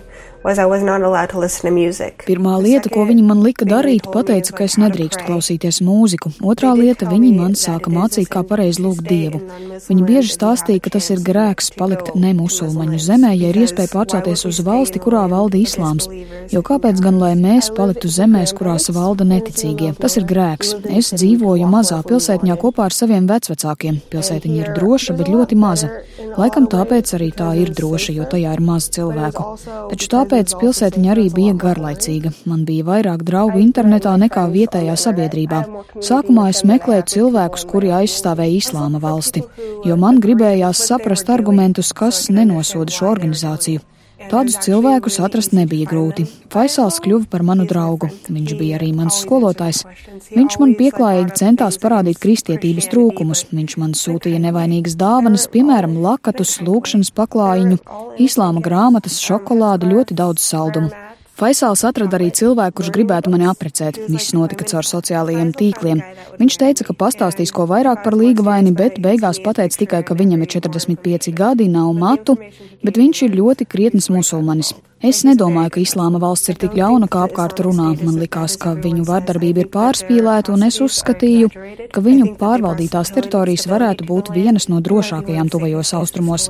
Pirmā 2.23 2.53
lieta, 2.63 2.87
ko 2.87 3.01
viņi 3.03 3.23
man 3.27 3.41
lika 3.43 3.65
darīt, 3.67 4.05
pateica, 4.07 4.53
ka 4.55 4.63
es 4.69 4.77
nedrīkstu 4.79 5.25
klausīties 5.27 5.81
mūziku. 5.83 6.31
Otrā 6.39 6.71
lieta, 6.77 7.09
viņi 7.11 7.31
man 7.35 7.57
sāka 7.59 7.91
mācīt, 7.91 8.29
kā 8.31 8.45
pareizi 8.47 8.79
lūgt 8.85 9.03
Dievu. 9.03 9.41
Viņi 9.89 10.05
bieži 10.07 10.31
stāstīja, 10.31 10.79
ka 10.85 10.93
tas 10.95 11.09
ir 11.11 11.19
grēks 11.25 11.73
palikt 11.75 12.13
nemusulmaņu 12.15 13.01
zemē, 13.03 13.33
ja 13.35 13.49
ir 13.51 13.59
iespēja 13.65 13.91
pārcelties 13.91 14.45
uz 14.47 14.61
valsti, 14.63 15.01
kurā 15.03 15.25
valda 15.27 15.59
islāms. 15.59 16.07
Jo 16.53 16.63
kāpēc 16.63 17.03
gan 17.03 17.19
lai 17.19 17.33
mēs 17.35 17.67
paliktu 17.75 18.07
zemēs, 18.07 18.55
kurās 18.55 18.87
valda 18.95 19.27
neticīgie? 19.27 19.91
Tas 19.99 20.15
ir 20.21 20.27
grēks. 20.29 20.71
Es 20.87 21.11
dzīvoju 21.19 21.67
mazā 21.67 21.99
pilsētņā 22.07 22.55
kopā 22.63 22.87
ar 22.87 22.95
saviem 22.95 23.27
vecvecākiem. 23.27 23.99
Pilsētiņa 24.15 24.63
ir 24.63 24.71
droša, 24.79 25.19
bet 25.19 25.27
ļoti 25.35 25.59
maza. 25.59 25.91
Laikam 26.39 26.71
tāpēc 26.71 27.11
arī 27.19 27.29
tā 27.35 27.51
ir 27.59 27.75
droša, 27.75 28.15
jo 28.15 28.23
tajā 28.29 28.55
ir 28.55 28.63
maz 28.63 28.87
cilvēku. 28.95 29.45
Taču 29.91 30.07
tā 30.07 30.23
Tāpēc 30.29 30.51
pilsētiņa 30.61 31.09
arī 31.09 31.23
bija 31.33 31.55
garlaicīga. 31.57 32.29
Man 32.45 32.59
bija 32.67 32.83
vairāk 32.85 33.23
draugu 33.25 33.57
internetā 33.63 34.11
nekā 34.21 34.43
vietējā 34.53 34.93
sabiedrībā. 35.03 35.63
Sākumā 36.05 36.43
es 36.51 36.59
meklēju 36.69 37.07
cilvēkus, 37.15 37.63
kuri 37.71 37.89
aizstāvēja 37.97 38.59
islāma 38.59 39.01
valsti, 39.01 39.41
jo 39.89 39.97
man 39.97 40.21
gribējās 40.21 40.83
saprast 40.91 41.33
argumentus, 41.33 41.89
kas 41.97 42.27
nenosoda 42.29 42.93
šo 42.93 43.09
organizāciju. 43.09 43.81
Tādus 44.27 44.57
cilvēkus 44.65 45.15
atrast 45.23 45.53
nebija 45.55 45.87
grūti. 45.87 46.25
Faisals 46.51 46.97
kļuva 46.99 47.29
par 47.31 47.43
manu 47.47 47.63
draugu. 47.69 48.09
Viņš 48.27 48.55
bija 48.59 48.75
arī 48.75 48.89
mans 48.97 49.21
skolotājs. 49.23 49.85
Viņš 50.33 50.57
man 50.59 50.75
pieklājīgi 50.79 51.37
centās 51.39 51.79
parādīt 51.79 52.19
kristietības 52.19 52.89
trūkumus. 52.91 53.45
Viņš 53.55 53.77
man 53.79 53.95
sūtīja 53.95 54.41
nevainīgas 54.43 54.97
dāvanas, 54.99 55.47
piemēram, 55.53 55.95
lakatus, 56.03 56.57
lūkšanas 56.65 57.13
paklājiņu, 57.15 57.79
islāma 58.19 58.65
grāmatas, 58.65 59.21
šokolādu, 59.23 59.93
ļoti 59.95 60.19
daudz 60.19 60.43
saldumu. 60.43 60.91
Faisāls 61.39 61.85
atrada 61.87 62.17
arī 62.17 62.33
cilvēku, 62.35 62.81
kurš 62.81 62.89
gribētu 62.91 63.31
mani 63.31 63.45
aprecēt. 63.47 63.95
Viss 64.11 64.33
notika 64.35 64.65
caur 64.67 64.83
sociālajiem 64.83 65.53
tīkliem. 65.55 66.01
Viņš 66.35 66.57
teica, 66.59 66.87
ka 66.89 66.97
pastāstīs 67.05 67.53
ko 67.55 67.63
vairāk 67.69 68.03
par 68.03 68.17
līgavaini, 68.19 68.73
bet 68.75 68.99
beigās 68.99 69.39
pateica 69.45 69.79
tikai, 69.79 70.03
ka 70.03 70.17
viņam 70.19 70.43
ir 70.43 70.51
45 70.57 71.31
gadi, 71.37 71.69
nav 71.71 71.93
matu, 71.95 72.35
bet 72.83 72.99
viņš 72.99 73.23
ir 73.29 73.39
ļoti 73.39 73.69
krietns 73.71 74.11
musulmanis. 74.11 74.73
Es 74.99 75.21
nedomāju, 75.23 75.71
ka 75.71 75.79
islāma 75.79 76.19
valsts 76.19 76.51
ir 76.51 76.57
tik 76.59 76.73
ļauna, 76.75 77.07
kā 77.07 77.21
apkārt 77.29 77.61
runā. 77.63 77.93
Man 78.03 78.17
likās, 78.19 78.57
ka 78.59 78.73
viņu 78.75 79.05
vardarbība 79.07 79.63
ir 79.63 79.69
pārspīlēta, 79.71 80.51
un 80.51 80.67
es 80.67 80.81
uzskatīju, 80.83 81.47
ka 81.95 82.03
viņu 82.03 82.33
pārvaldītās 82.41 83.13
teritorijas 83.15 83.63
varētu 83.71 84.09
būt 84.11 84.33
vienas 84.35 84.67
no 84.67 84.83
drošākajām 84.83 85.53
tuvajos 85.55 85.95
austrumos. 86.01 86.49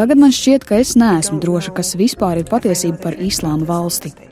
Tagad 0.00 0.24
man 0.24 0.32
šķiet, 0.32 0.64
ka 0.64 0.80
es 0.80 0.96
neesmu 0.96 1.42
droša, 1.44 1.76
kas 1.76 1.92
vispār 2.00 2.40
ir 2.40 2.48
patiesība 2.48 3.02
par 3.04 3.20
islāma 3.20 3.68
valsti. 3.68 4.29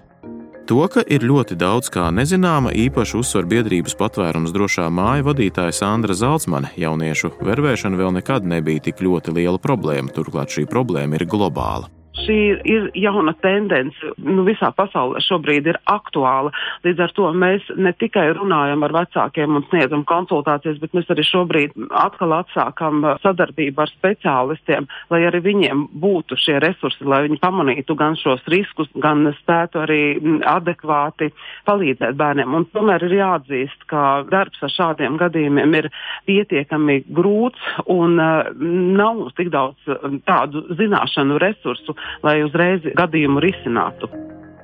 To, 0.68 0.82
ka 0.92 1.00
ir 1.00 1.24
ļoti 1.24 1.56
daudz 1.56 1.88
kā 1.88 2.10
nezināma, 2.12 2.74
īpaši 2.76 3.16
uzsver 3.16 3.48
biedrības 3.48 3.96
patvērums 3.96 4.52
drošā 4.52 4.90
māja 4.92 5.24
vadītāja 5.30 5.72
Sandra 5.72 6.12
Zalcmane. 6.12 6.74
Jauniešu 6.76 7.32
vervēšana 7.40 7.96
vēl 7.96 8.18
nekad 8.20 8.44
nebija 8.44 8.90
tik 8.90 9.00
ļoti 9.00 9.38
liela 9.40 9.56
problēma, 9.56 10.12
turklāt 10.12 10.52
šī 10.52 10.68
problēma 10.68 11.16
ir 11.16 11.24
globāla 11.24 11.88
šī 12.24 12.38
ir 12.68 12.88
jauna 12.98 13.34
tendence, 13.42 14.12
nu, 14.24 14.44
visā 14.46 14.70
pasaulē 14.76 15.20
šobrīd 15.24 15.68
ir 15.70 15.78
aktuāla. 15.90 16.52
Līdz 16.86 17.04
ar 17.04 17.14
to 17.16 17.30
mēs 17.36 17.66
ne 17.76 17.92
tikai 17.96 18.28
runājam 18.36 18.84
ar 18.86 18.94
vecākiem 18.96 19.58
un 19.58 19.66
sniedzam 19.68 20.04
konsultācijas, 20.08 20.80
bet 20.82 20.96
mēs 20.96 21.10
arī 21.12 21.24
šobrīd 21.26 21.76
atkal 21.98 22.34
atsākam 22.38 23.04
sadarbību 23.22 23.84
ar 23.84 23.92
speciālistiem, 23.92 24.88
lai 25.12 25.22
arī 25.28 25.42
viņiem 25.46 25.86
būtu 26.00 26.38
šie 26.38 26.58
resursi, 26.64 27.06
lai 27.08 27.24
viņi 27.26 27.40
pamanītu 27.42 27.96
gan 27.98 28.18
šos 28.18 28.44
riskus, 28.52 28.90
gan 28.98 29.28
spētu 29.40 29.82
arī 29.84 30.02
adekvāti 30.48 31.30
palīdzēt 31.68 32.18
bērniem. 32.18 32.56
Un 32.58 32.68
tomēr 32.72 33.06
ir 33.08 33.18
jāatzīst, 33.20 33.88
ka 33.90 34.24
darbs 34.30 34.62
ar 34.64 34.74
šādiem 34.74 35.18
gadījumiem 35.20 35.78
ir 35.80 35.90
pietiekami 36.28 37.02
grūts 37.14 37.72
un 37.88 38.18
uh, 38.18 38.50
nav 38.58 39.18
mums 39.18 39.36
tik 39.38 39.50
daudz 39.52 39.88
tādu 40.28 40.64
zināšanu 40.78 41.38
resursu, 41.42 41.94
lai 42.22 42.40
uzreiz 42.46 42.86
gadījumu 42.98 43.42
risinātu. 43.44 44.10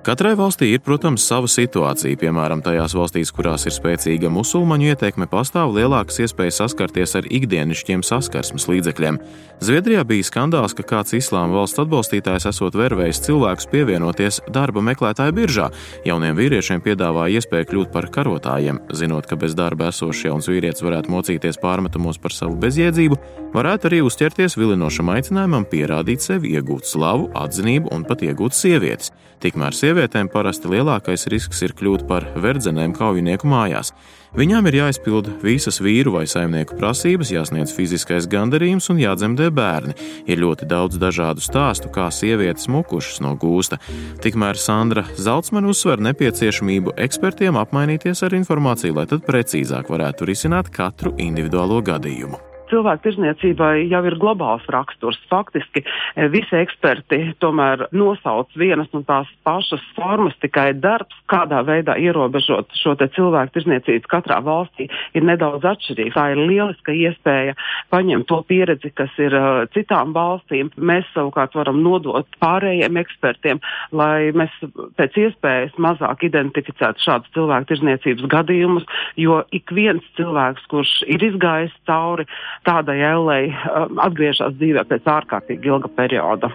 Katrai 0.05 0.35
valstī 0.37 0.67
ir, 0.69 0.83
protams, 0.85 1.25
sava 1.25 1.49
situācija. 1.49 2.19
Piemēram, 2.21 2.61
tajās 2.61 2.93
valstīs, 2.93 3.31
kurās 3.33 3.63
ir 3.65 3.73
spēcīga 3.73 4.29
musulmaņu 4.29 4.91
ietekme, 4.91 5.25
pastāv 5.33 5.73
lielākas 5.73 6.21
iespējas 6.27 6.59
saskarties 6.61 7.17
ar 7.17 7.29
ikdienišķiem 7.33 8.05
saskarsmes 8.05 8.69
līdzekļiem. 8.69 9.17
Zviedrijā 9.65 10.03
bija 10.05 10.27
skandāls, 10.29 10.75
ka 10.77 10.85
kāds 10.85 11.17
islāma 11.17 11.57
valsts 11.57 11.81
atbalstītājs 11.81 12.51
esot 12.51 12.77
vervējis 12.77 13.23
cilvēkus 13.31 13.71
pievienoties 13.73 14.43
darba 14.53 14.85
meklētāju 14.85 15.39
biržā. 15.41 15.71
Jauniem 16.05 16.37
vīriešiem 16.37 16.85
piedāvāja 16.85 17.41
iespēju 17.41 17.71
kļūt 17.73 17.95
par 17.97 18.11
karotājiem. 18.13 18.83
Zinot, 18.93 19.25
ka 19.31 19.41
bez 19.41 19.57
darba 19.57 19.89
esošs 19.89 20.27
jauns 20.29 20.53
vīrietis 20.53 20.85
varētu 20.85 21.17
mocīties 21.17 21.63
pārmetumos 21.65 22.21
par 22.21 22.37
savu 22.37 22.61
bezjēdzību, 22.61 23.23
varētu 23.57 23.89
arī 23.89 24.05
uzķerties 24.05 24.61
vilinošam 24.61 25.17
aicinājumam 25.17 25.65
pierādīt 25.65 26.21
sevi, 26.21 26.59
iegūt 26.59 26.93
slavu, 26.93 27.31
atzinību 27.41 27.95
un 27.95 28.05
pat 28.05 28.27
iegūt 28.27 28.53
sievietes. 28.53 29.15
Tikmēr 29.45 29.77
sievietēm 29.95 30.27
parasti 30.27 30.67
lielākais 30.73 31.29
risks 31.31 31.61
ir 31.63 31.73
kļūt 31.79 32.09
par 32.09 32.27
verdzenēm 32.43 32.95
kaujinieku 32.97 33.47
mājās. 33.47 33.93
Viņām 34.35 34.67
ir 34.67 34.81
jāizpild 34.81 35.29
visas 35.45 35.79
vīru 35.79 36.17
vai 36.17 36.25
saimnieku 36.27 36.75
prasības, 36.81 37.31
jāsniedz 37.31 37.71
fiziskais 37.77 38.27
gandarījums 38.27 38.91
un 38.91 38.99
jādzemdē 38.99 39.53
bērni. 39.55 39.95
Ir 40.27 40.43
ļoti 40.43 40.67
daudz 40.67 40.99
dažādu 40.99 41.45
stāstu, 41.45 41.93
kā 41.95 42.09
sievietes 42.11 42.67
mukušas 42.67 43.21
no 43.23 43.37
gūsta. 43.39 43.79
Tikmēr 44.25 44.59
Sandra 44.59 45.05
Zeltsman 45.15 45.71
uzsver 45.71 46.03
nepieciešamību 46.03 46.97
ekspertiem 47.07 47.61
apmainīties 47.61 48.25
ar 48.27 48.35
informāciju, 48.41 48.97
lai 48.99 49.07
tad 49.13 49.23
precīzāk 49.29 49.95
varētu 49.95 50.27
risināt 50.33 50.75
katru 50.75 51.15
individuālo 51.23 51.79
gadījumu 51.87 52.54
cilvēku 52.75 53.07
tirzniecībai 53.07 53.87
jau 53.91 54.03
ir 54.09 54.19
globāls 54.21 54.67
raksturs. 54.73 55.19
Faktiski 55.31 55.85
e, 55.85 56.27
visi 56.33 56.59
eksperti 56.59 57.21
tomēr 57.43 57.87
nosauc 57.95 58.51
vienas 58.59 58.91
un 58.97 59.07
tās 59.07 59.31
pašas 59.47 59.83
formas, 59.97 60.35
tikai 60.43 60.73
darbs, 60.75 61.15
kādā 61.31 61.63
veidā 61.67 61.97
ierobežot 62.01 62.75
šo 62.81 62.97
cilvēku 63.05 63.55
tirzniecību 63.55 64.11
katrā 64.11 64.41
valstī, 64.45 64.89
ir 65.15 65.27
nedaudz 65.27 65.67
atšķirīgs. 65.75 66.15
Tā 66.15 66.27
ir 66.33 66.43
lieliska 66.49 66.95
iespēja 66.95 67.55
paņemt 67.93 68.29
to 68.31 68.41
pieredzi, 68.49 68.91
kas 68.97 69.13
ir 69.23 69.35
uh, 69.39 69.65
citām 69.75 70.15
valstīm. 70.17 70.73
Mēs 70.77 71.07
savukārt 71.15 71.57
varam 71.59 71.83
nodot 71.85 72.29
pārējiem 72.43 72.99
ekspertiem, 73.03 73.61
lai 73.93 74.33
mēs 74.37 74.55
pēc 74.99 75.19
iespējas 75.27 75.79
mazāk 75.83 76.27
identificētu 76.29 77.05
šādus 77.05 77.35
cilvēku 77.37 77.71
tirzniecības 77.73 78.29
gadījumus, 78.35 78.89
jo 79.21 79.43
ik 79.55 79.73
viens 79.75 80.05
cilvēks, 80.19 80.67
kurš 80.73 80.97
ir 81.11 81.25
izgājis 81.31 81.75
cauri 81.89 82.27
tādai 82.67 83.01
ellei 83.05 83.51
um, 83.53 83.99
atgriežas 84.03 84.57
dzīvē 84.59 84.87
pēc 84.91 85.11
ārkārtīgi 85.17 85.71
ilga 85.73 85.91
perioda. 85.97 86.51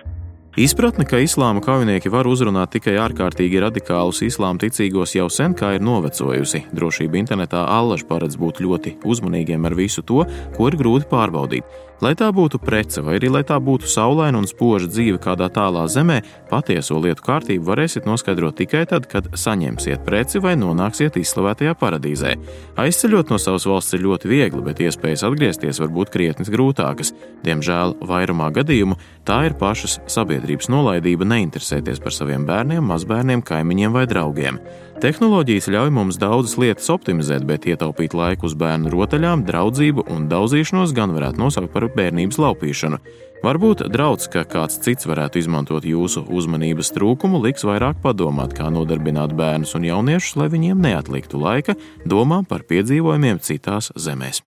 Izpratne, 0.59 1.05
ka 1.07 1.21
islāma 1.23 1.61
kaujinieki 1.63 2.09
var 2.11 2.27
uzrunāt 2.27 2.73
tikai 2.73 2.97
ārkārtīgi 2.99 3.61
radikālus 3.63 4.19
islāma 4.27 4.59
ticīgos, 4.59 5.13
jau 5.15 5.29
sen 5.31 5.55
kā 5.55 5.69
ir 5.77 5.85
novecojusi. 5.87 6.65
Drošība 6.75 7.15
internetā 7.15 7.61
allaž 7.77 8.03
paredz 8.09 8.35
būt 8.35 8.59
ļoti 8.65 8.97
uzmanīgiem 9.07 9.69
ar 9.69 9.77
visu 9.79 10.03
to, 10.03 10.25
ko 10.57 10.67
ir 10.67 10.75
grūti 10.81 11.07
pārbaudīt. 11.07 11.79
Lai 11.99 12.13
tā 12.15 12.29
būtu 12.31 12.61
prece, 12.63 13.01
vai 13.03 13.17
arī 13.17 13.27
lai 13.27 13.41
tā 13.43 13.57
būtu 13.59 13.87
saulaina 13.91 14.39
un 14.39 14.45
spoža 14.47 14.87
dzīve 14.87 15.19
kādā 15.19 15.49
tālā 15.51 15.83
zemē, 15.91 16.21
patieso 16.47 16.95
lietu 17.03 17.25
kārtību 17.25 17.67
varēsiet 17.67 18.07
noskaidrot 18.07 18.55
tikai 18.55 18.85
tad, 18.87 19.07
kad 19.11 19.27
saņemsiet 19.35 20.05
preci 20.07 20.39
vai 20.39 20.53
nonāksiet 20.59 21.19
izslavētajā 21.19 21.75
paradīzē. 21.79 22.37
Aizceļot 22.79 23.33
no 23.33 23.39
savas 23.39 23.67
valsts 23.67 23.97
ir 23.97 24.05
ļoti 24.07 24.31
viegli, 24.31 24.63
bet 24.63 24.79
iespējas 24.79 25.25
atgriezties 25.27 25.81
var 25.83 25.91
būt 25.99 26.13
krietni 26.15 26.47
grūtākas. 26.47 27.11
Diemžēl 27.43 27.97
vairumā 28.07 28.47
gadījumu 28.55 28.95
tā 29.29 29.43
ir 29.45 29.53
pašas 29.59 29.99
sabiedrības 30.09 30.71
nolaidība 30.73 31.27
neinteresēties 31.29 32.01
par 32.01 32.15
saviem 32.15 32.47
bērniem, 32.49 32.81
mazbērniem, 32.89 33.43
kaimiņiem 33.45 33.93
vai 33.93 34.05
draugiem. 34.09 34.57
Tehnoloģijas 34.99 35.69
ļauj 35.71 35.91
mums 35.95 36.17
daudzas 36.19 36.57
lietas 36.59 36.89
optimizēt, 36.91 37.45
bet 37.47 37.67
ietaupīt 37.69 38.15
laiku 38.17 38.49
uz 38.49 38.55
bērnu 38.59 38.91
rotaļām, 38.91 39.45
draudzību 39.47 40.07
un 40.11 40.25
daudzīšanos 40.31 40.95
gan 40.97 41.13
varētu 41.15 41.39
nosaukt 41.39 41.71
par 41.75 41.85
bērnības 41.93 42.41
laupīšanu. 42.41 42.99
Varbūt 43.45 43.85
draudz, 43.93 44.27
ka 44.33 44.43
kāds 44.43 44.81
cits 44.83 45.07
varētu 45.07 45.39
izmantot 45.39 45.85
jūsu 45.87 46.25
uzmanības 46.27 46.91
trūkumu, 46.97 47.39
liks 47.45 47.63
vairāk 47.63 48.01
padomāt, 48.03 48.57
kā 48.57 48.67
nodarbināt 48.73 49.31
bērnus 49.37 49.77
un 49.79 49.87
jauniešus, 49.87 50.35
lai 50.41 50.49
viņiem 50.51 50.81
neatliktu 50.83 51.39
laika 51.39 51.77
domām 52.03 52.43
par 52.49 52.65
piedzīvojumiem 52.67 53.39
citās 53.45 53.93
zemēs. 53.95 54.43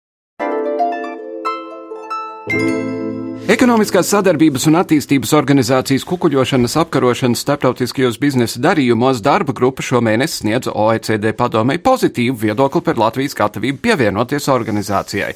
Ekonomiskās 3.48 4.10
sadarbības 4.12 4.66
un 4.68 4.74
attīstības 4.76 5.30
organizācijas 5.32 6.02
kukuļošanas 6.04 6.74
apkarošanas 6.82 7.40
starptautiskajos 7.46 8.18
biznesa 8.20 8.60
darījumos 8.60 9.22
darba 9.24 9.54
grupa 9.56 9.80
šomēnes 9.86 10.34
sniedza 10.42 10.74
OECD 10.76 11.30
padomei 11.32 11.78
pozitīvu 11.80 12.36
viedokli 12.42 12.82
par 12.84 13.00
Latvijas 13.00 13.32
gatavību 13.38 13.80
pievienoties 13.86 14.50
organizācijai. 14.52 15.32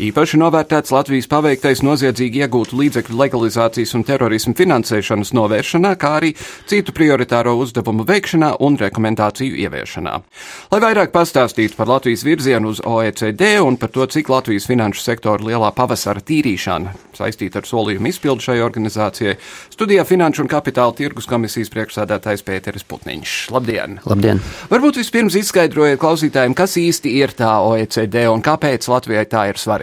Īpaši 0.00 0.38
novērtēts 0.40 0.92
Latvijas 0.94 1.26
paveiktais 1.28 1.82
noziedzīgi 1.84 2.40
iegūtu 2.46 2.78
līdzekļu 2.80 3.18
legalizācijas 3.18 3.92
un 3.98 4.04
terorismu 4.08 4.54
finansēšanas 4.56 5.34
novēršanā, 5.36 5.90
kā 6.00 6.14
arī 6.16 6.30
citu 6.70 6.94
prioritāro 6.96 7.52
uzdevumu 7.60 8.06
veikšanā 8.08 8.54
un 8.64 8.78
rekomendāciju 8.80 9.58
ieviešanā. 9.66 10.14
Lai 10.72 10.80
vairāk 10.80 11.12
pastāstītu 11.12 11.76
par 11.76 11.92
Latvijas 11.92 12.24
virzienu 12.24 12.72
uz 12.72 12.80
OECD 12.80 13.58
un 13.60 13.76
par 13.76 13.92
to, 13.92 14.08
cik 14.08 14.32
Latvijas 14.32 14.70
finanšu 14.70 15.04
sektora 15.04 15.44
lielā 15.44 15.68
pavasara 15.76 16.24
tīrīšana 16.24 16.96
saistīta 17.22 17.60
ar 17.60 17.68
solījumu 17.68 18.08
izpildu 18.08 18.46
šai 18.48 18.58
organizācijai, 18.64 19.36
studijā 19.74 20.06
Finanšu 20.08 20.46
un 20.46 20.50
Kapitāla 20.50 20.96
tirgus 20.96 21.28
komisijas 21.28 21.70
priekšsādātājs 21.74 22.44
Pēteris 22.46 22.88
Putniņš. 22.88 23.36
Labdien! 23.52 24.00
Labdien! 24.08 24.40
Varbūt 24.72 25.02
vispirms 25.02 25.36
izskaidrojiet 25.42 26.00
klausītājiem, 26.00 26.56
kas 26.56 26.78
īsti 26.80 27.12
ir 27.20 27.36
tā 27.36 27.52
OECD 27.66 28.24
un 28.32 28.40
kāpēc 28.44 28.88
Latvijai 28.88 29.28
tā 29.28 29.46
ir 29.52 29.60
svarīga. 29.60 29.81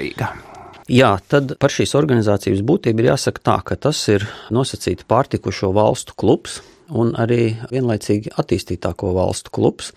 Jā, 0.90 1.12
tad 1.30 1.54
par 1.62 1.70
šīs 1.70 1.94
organizācijas 2.00 2.64
būtību 2.66 3.04
ir 3.04 3.12
jāsaka 3.12 3.44
tā, 3.46 3.58
ka 3.66 3.78
tas 3.78 4.00
ir 4.10 4.26
nosacīti 4.50 5.06
pārtikušo 5.10 5.70
valstu 5.76 6.16
klubs 6.18 6.64
un 6.90 7.14
arī 7.22 7.52
vienlaicīgi 7.70 8.34
attīstītāko 8.42 9.14
valstu 9.14 9.54
klubs 9.54 9.92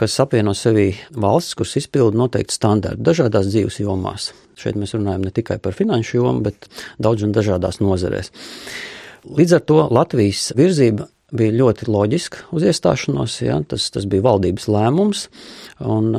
kas 0.00 0.16
apvieno 0.22 0.54
sevī 0.56 0.94
valstis, 1.20 1.56
kuras 1.58 1.76
izpilda 1.76 2.16
noteikti 2.16 2.56
standarti 2.56 3.04
dažādās 3.04 3.50
dzīves 3.50 3.80
jomās. 3.82 4.30
Šeit 4.60 4.78
mēs 4.80 4.94
runājam 4.96 5.26
ne 5.26 5.32
tikai 5.36 5.58
par 5.60 5.76
finanšu 5.76 6.16
jomu, 6.16 6.44
bet 6.46 6.68
daudz 7.02 7.26
un 7.26 7.34
dažādās 7.36 7.82
nozarēs. 7.84 8.32
Līdz 9.28 9.56
ar 9.58 9.64
to 9.68 9.80
Latvijas 9.92 10.50
virzība 10.56 11.10
bija 11.36 11.56
ļoti 11.58 11.88
loģiska 11.92 12.46
uz 12.56 12.64
iestāšanos. 12.70 13.36
Ja, 13.44 13.60
tas, 13.68 13.90
tas 13.92 14.08
bija 14.08 14.24
valdības 14.24 14.70
lēmums. 14.72 15.26
Un, 15.84 16.14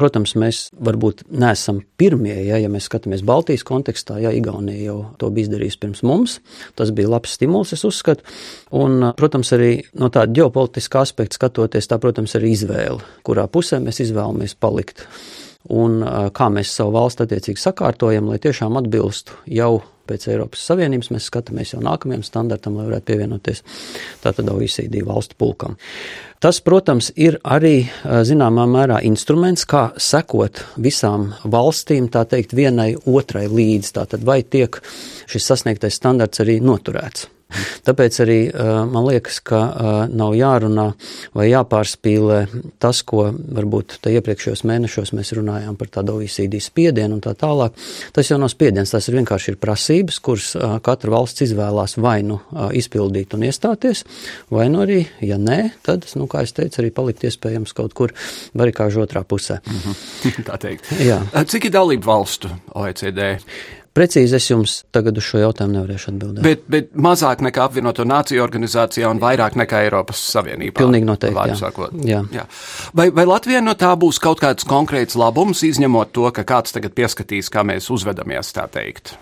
Protams, 0.00 0.32
mēs 0.40 0.58
varbūt 0.80 1.26
neesam 1.28 1.82
pirmie, 2.00 2.34
ja, 2.46 2.56
ja 2.56 2.70
mēs 2.72 2.86
skatāmies 2.88 3.20
Baltijas 3.28 3.64
kontekstā, 3.68 4.16
ja 4.22 4.32
Igaunija 4.32 4.86
jau 4.86 4.96
to 5.20 5.28
bija 5.34 5.50
izdarījusi 5.50 5.80
pirms 5.82 6.00
mums. 6.08 6.38
Tas 6.78 6.94
bija 6.96 7.10
labs 7.12 7.36
stimuls, 7.36 7.74
es 7.76 7.84
uzskatu. 7.84 8.24
Un, 8.72 9.12
protams, 9.18 9.52
arī 9.52 9.70
no 10.00 10.08
tāda 10.08 10.32
ģeopolitiska 10.40 11.04
aspekta 11.04 11.36
skatoties, 11.36 11.90
tā, 11.90 12.00
protams, 12.00 12.34
ir 12.38 12.48
izvēle, 12.48 13.04
kurā 13.26 13.44
pusē 13.52 13.82
mēs 13.84 14.00
izvēlamies 14.06 14.56
palikt 14.56 15.04
un 15.70 16.00
kā 16.34 16.48
mēs 16.50 16.72
savu 16.74 16.96
valsti 16.96 17.26
attiecīgi 17.26 17.62
sakārtojam, 17.62 18.32
lai 18.32 18.40
tiešām 18.42 18.80
atbilstu 18.80 19.36
jau 19.46 19.76
pēc 20.08 20.28
Eiropas 20.32 20.64
Savienības. 20.68 21.10
Mēs 21.14 21.28
skatāmies 21.30 21.74
jau 21.74 21.80
nākamajam 21.84 22.24
standartam, 22.26 22.76
lai 22.78 22.88
varētu 22.90 23.08
pievienoties 23.10 23.64
tātad 24.24 24.50
OECD 24.52 25.02
valstu 25.06 25.38
pulkam. 25.40 25.78
Tas, 26.42 26.58
protams, 26.64 27.12
ir 27.14 27.38
arī 27.46 27.84
zināmā 28.02 28.64
mērā 28.66 28.98
instruments, 29.06 29.62
kā 29.68 29.90
sekot 29.94 30.64
visām 30.82 31.30
valstīm, 31.46 32.08
tā 32.10 32.24
teikt, 32.26 32.56
vienai 32.58 32.90
otrai 32.98 33.46
līdzi. 33.46 33.94
Tātad 34.00 34.26
vai 34.26 34.42
tiek 34.42 34.80
šis 35.30 35.52
sasniegtais 35.52 36.00
standarts 36.02 36.42
arī 36.42 36.58
noturēts. 36.64 37.31
Tāpēc 37.86 38.18
arī 38.24 38.38
man 38.92 39.06
liekas, 39.08 39.40
ka 39.44 39.60
nav 40.12 40.34
jārunā 40.38 40.88
vai 41.36 41.48
jāpārspīlē 41.50 42.38
tas, 42.82 43.02
ko 43.06 43.28
varbūt 43.32 43.98
iepriekšējos 44.12 44.64
mēnešos 44.68 45.14
mēs 45.16 45.32
runājām 45.38 45.76
par 45.80 45.90
tādu 45.98 46.18
OECD 46.20 46.60
spiedienu 46.62 47.18
un 47.18 47.24
tā 47.24 47.34
tālāk. 47.38 47.76
Tas 48.14 48.30
jau 48.30 48.38
nav 48.40 48.52
spiediens, 48.52 48.92
tas 48.92 49.08
ir 49.08 49.18
vienkārši 49.18 49.54
ir 49.54 49.60
prasības, 49.62 50.20
kuras 50.24 50.52
katra 50.84 51.14
valsts 51.14 51.46
izvēlās 51.48 51.96
vai 52.02 52.20
nu 52.26 52.40
izpildīt 52.76 53.36
un 53.36 53.46
iestāties, 53.48 54.04
vai 54.52 54.68
nu 54.72 54.82
arī, 54.84 55.02
ja 55.24 55.38
nē, 55.40 55.60
tad, 55.86 56.06
nu, 56.18 56.28
kā 56.30 56.44
es 56.46 56.54
teicu, 56.56 56.82
arī 56.82 56.92
palikt 56.94 57.26
iespējams 57.28 57.74
kaut 57.76 57.96
kur 57.98 58.14
barikāžu 58.58 59.04
otrā 59.04 59.24
pusē. 59.24 59.60
Mm 59.66 59.80
-hmm. 59.84 60.44
tā 60.48 60.58
teikt. 60.58 60.92
Jā. 61.00 61.20
Cik 61.44 61.64
ir 61.64 61.72
dalību 61.72 62.06
valstu 62.06 62.48
OECD? 62.74 63.38
Precīzi 63.92 64.38
es 64.38 64.46
jums 64.48 64.74
tagad 64.94 65.18
uz 65.20 65.26
šo 65.26 65.42
jautājumu 65.42 65.74
nevarēšu 65.76 66.12
atbildēt. 66.14 66.44
Bet, 66.46 66.62
bet 66.72 66.94
mazāk 66.96 67.42
nekā 67.44 67.66
apvienoto 67.68 68.06
nāciju 68.08 68.40
organizācijā 68.40 69.10
un 69.12 69.20
vairāk 69.20 69.58
nekā 69.60 69.82
Eiropas 69.84 70.22
Savienībā. 70.32 70.78
Pilnīgi 70.78 71.04
noteikti. 71.04 71.52
Jā. 71.52 71.90
Jā. 72.08 72.22
Jā. 72.32 72.46
Vai, 72.96 73.10
vai 73.12 73.26
Latvijai 73.28 73.60
no 73.60 73.74
tā 73.76 73.90
būs 74.00 74.16
kaut 74.22 74.40
kāds 74.40 74.64
konkrēts 74.68 75.18
labums, 75.20 75.60
izņemot 75.68 76.14
to, 76.16 76.24
ka 76.32 76.46
kāds 76.48 76.72
tagad 76.72 76.96
pieskatīs, 76.96 77.52
kā 77.52 77.66
mēs 77.68 77.90
uzvedamies, 77.92 78.54
tā 78.56 78.64
teikt? 78.72 79.12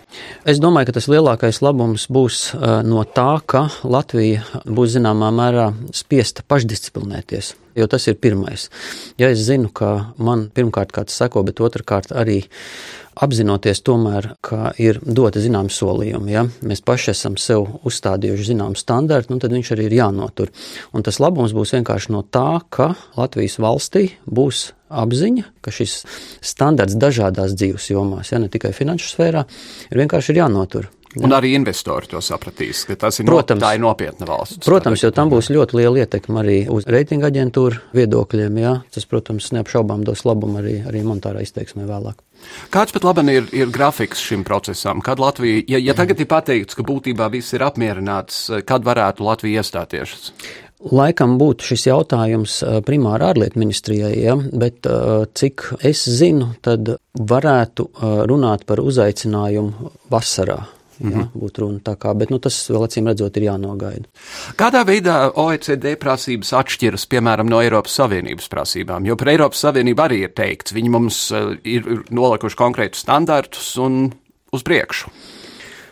Es 0.47 0.63
domāju, 0.63 0.87
ka 0.87 0.95
tas 1.01 1.09
lielākais 1.11 1.59
labums 1.65 2.07
būs 2.07 2.39
uh, 2.55 2.79
no 2.87 3.03
tā, 3.03 3.41
ka 3.43 3.67
Latvija 3.83 4.63
būs 4.63 4.95
zināmā 4.95 5.33
mērā 5.35 5.73
spiesta 5.95 6.47
pašdisciplinēties. 6.47 7.57
Jo 7.75 7.87
tas 7.87 8.03
ir 8.11 8.17
pirmais. 8.19 8.67
Ja 9.19 9.29
es 9.31 9.45
zinu, 9.47 9.69
ka 9.71 10.13
man 10.19 10.49
pirmkārt 10.51 10.91
kāds 10.95 11.15
seko, 11.15 11.43
bet 11.47 11.61
otrkārt 11.63 12.11
arī 12.11 12.41
apzinoties 13.15 13.83
tomēr, 13.85 14.31
ka 14.43 14.71
ir 14.81 14.99
dota 15.03 15.41
zināma 15.43 15.71
solījuma. 15.73 16.31
Ja? 16.31 16.45
Mēs 16.67 16.83
paši 16.85 17.11
esam 17.13 17.37
sev 17.41 17.67
uzstādījuši 17.87 18.51
zināmu 18.53 18.79
standartu, 18.79 19.33
nu 19.33 19.43
tad 19.43 19.55
viņš 19.55 19.73
arī 19.75 19.89
ir 19.89 19.97
jānotur. 19.99 20.51
Un 20.95 21.05
tas 21.05 21.19
labums 21.23 21.55
būs 21.55 21.75
vienkārši 21.77 22.13
no 22.15 22.23
tā, 22.23 22.61
ka 22.69 22.93
Latvijas 23.19 23.59
valstī 23.61 24.07
būs 24.25 24.71
apziņa, 24.91 25.43
ka 25.63 25.73
šis 25.73 26.01
standarts 26.43 26.97
dažādās 26.99 27.55
dzīves 27.55 27.91
jomās, 27.93 28.33
ja 28.33 28.41
ne 28.43 28.51
tikai 28.51 28.73
finanšu 28.75 29.13
sfērā, 29.13 29.45
ir 29.91 30.03
vienkārši 30.03 30.33
ir 30.33 30.43
jānotur. 30.43 30.89
Ja. 31.11 31.25
Un 31.27 31.33
arī 31.35 31.49
investori 31.57 32.07
to 32.07 32.21
sapratīs, 32.23 32.85
ka 32.87 32.95
tas 32.95 33.19
ir, 33.19 33.25
protams, 33.27 33.59
no, 33.59 33.71
ir 33.75 33.81
nopietna 33.83 34.27
valsts. 34.29 34.63
Protams, 34.63 35.01
jo 35.03 35.09
tam 35.11 35.31
būs 35.33 35.49
ļoti 35.51 35.75
liela 35.81 36.05
ietekme 36.05 36.39
arī 36.39 36.55
uz 36.71 36.87
reitinga 36.87 37.27
aģentūru 37.27 37.81
viedokļiem. 37.97 38.59
Jā. 38.63 38.77
Tas, 38.95 39.07
protams, 39.11 39.49
neapšaubām 39.57 40.05
dos 40.07 40.23
labumu 40.23 40.61
arī, 40.61 40.77
arī 40.87 41.03
monetārā 41.03 41.43
izteiksmē 41.43 41.83
vēlāk. 41.89 42.23
Kāds 42.71 42.95
pat 42.95 43.05
labi 43.07 43.25
ir, 43.33 43.47
ir 43.55 43.71
grafiks 43.73 44.23
šim 44.23 44.45
procesam? 44.47 45.03
Kad 45.03 45.19
Latvija, 45.19 45.63
ja, 45.75 45.81
ja 45.91 45.95
tagad 45.97 46.19
ir 46.19 46.29
pateikts, 46.31 46.77
ka 46.77 46.85
būtībā 46.87 47.29
viss 47.33 47.55
ir 47.55 47.65
apmierināts, 47.65 48.43
kad 48.67 48.85
varētu 48.87 49.25
Latvija 49.27 49.63
iestāties? 49.63 50.33
Laikam 50.91 51.35
būtu 51.37 51.67
šis 51.71 51.85
jautājums 51.91 52.57
primāri 52.87 53.27
ārlietu 53.27 53.61
ministrijai, 53.61 54.15
ja, 54.17 54.33
bet 54.35 54.87
cik 55.37 55.67
es 55.85 56.07
zinu, 56.09 56.55
tad 56.65 56.95
varētu 57.13 57.85
runāt 58.31 58.65
par 58.65 58.81
uzaicinājumu 58.81 59.93
vasarā 60.09 60.63
Jā, 61.01 61.09
mhm. 61.09 61.41
būtu 61.41 61.63
runa 61.63 61.81
tā 61.81 61.95
kā, 61.97 62.13
bet 62.17 62.29
nu, 62.29 62.37
tas 62.41 62.55
vēl 62.69 62.85
acīm 62.85 63.09
redzot 63.09 63.37
ir 63.39 63.47
jānogaida. 63.47 64.05
Kādā 64.59 64.83
veidā 64.85 65.17
OECD 65.41 65.95
prasības 66.01 66.53
atšķiras, 66.59 67.07
piemēram, 67.09 67.49
no 67.49 67.61
Eiropas 67.63 67.95
Savienības 67.97 68.49
prasībām? 68.51 69.07
Jo 69.09 69.17
par 69.17 69.33
Eiropas 69.33 69.63
Savienību 69.65 70.05
arī 70.05 70.23
ir 70.27 70.35
teikts, 70.37 70.75
viņi 70.77 70.93
mums 70.93 71.23
eh, 71.33 71.53
ir 71.73 71.87
nolikuši 72.13 72.59
konkrētus 72.59 73.01
standartus 73.07 73.73
un 73.81 74.03
uz 74.53 74.65
priekšu. 74.67 75.13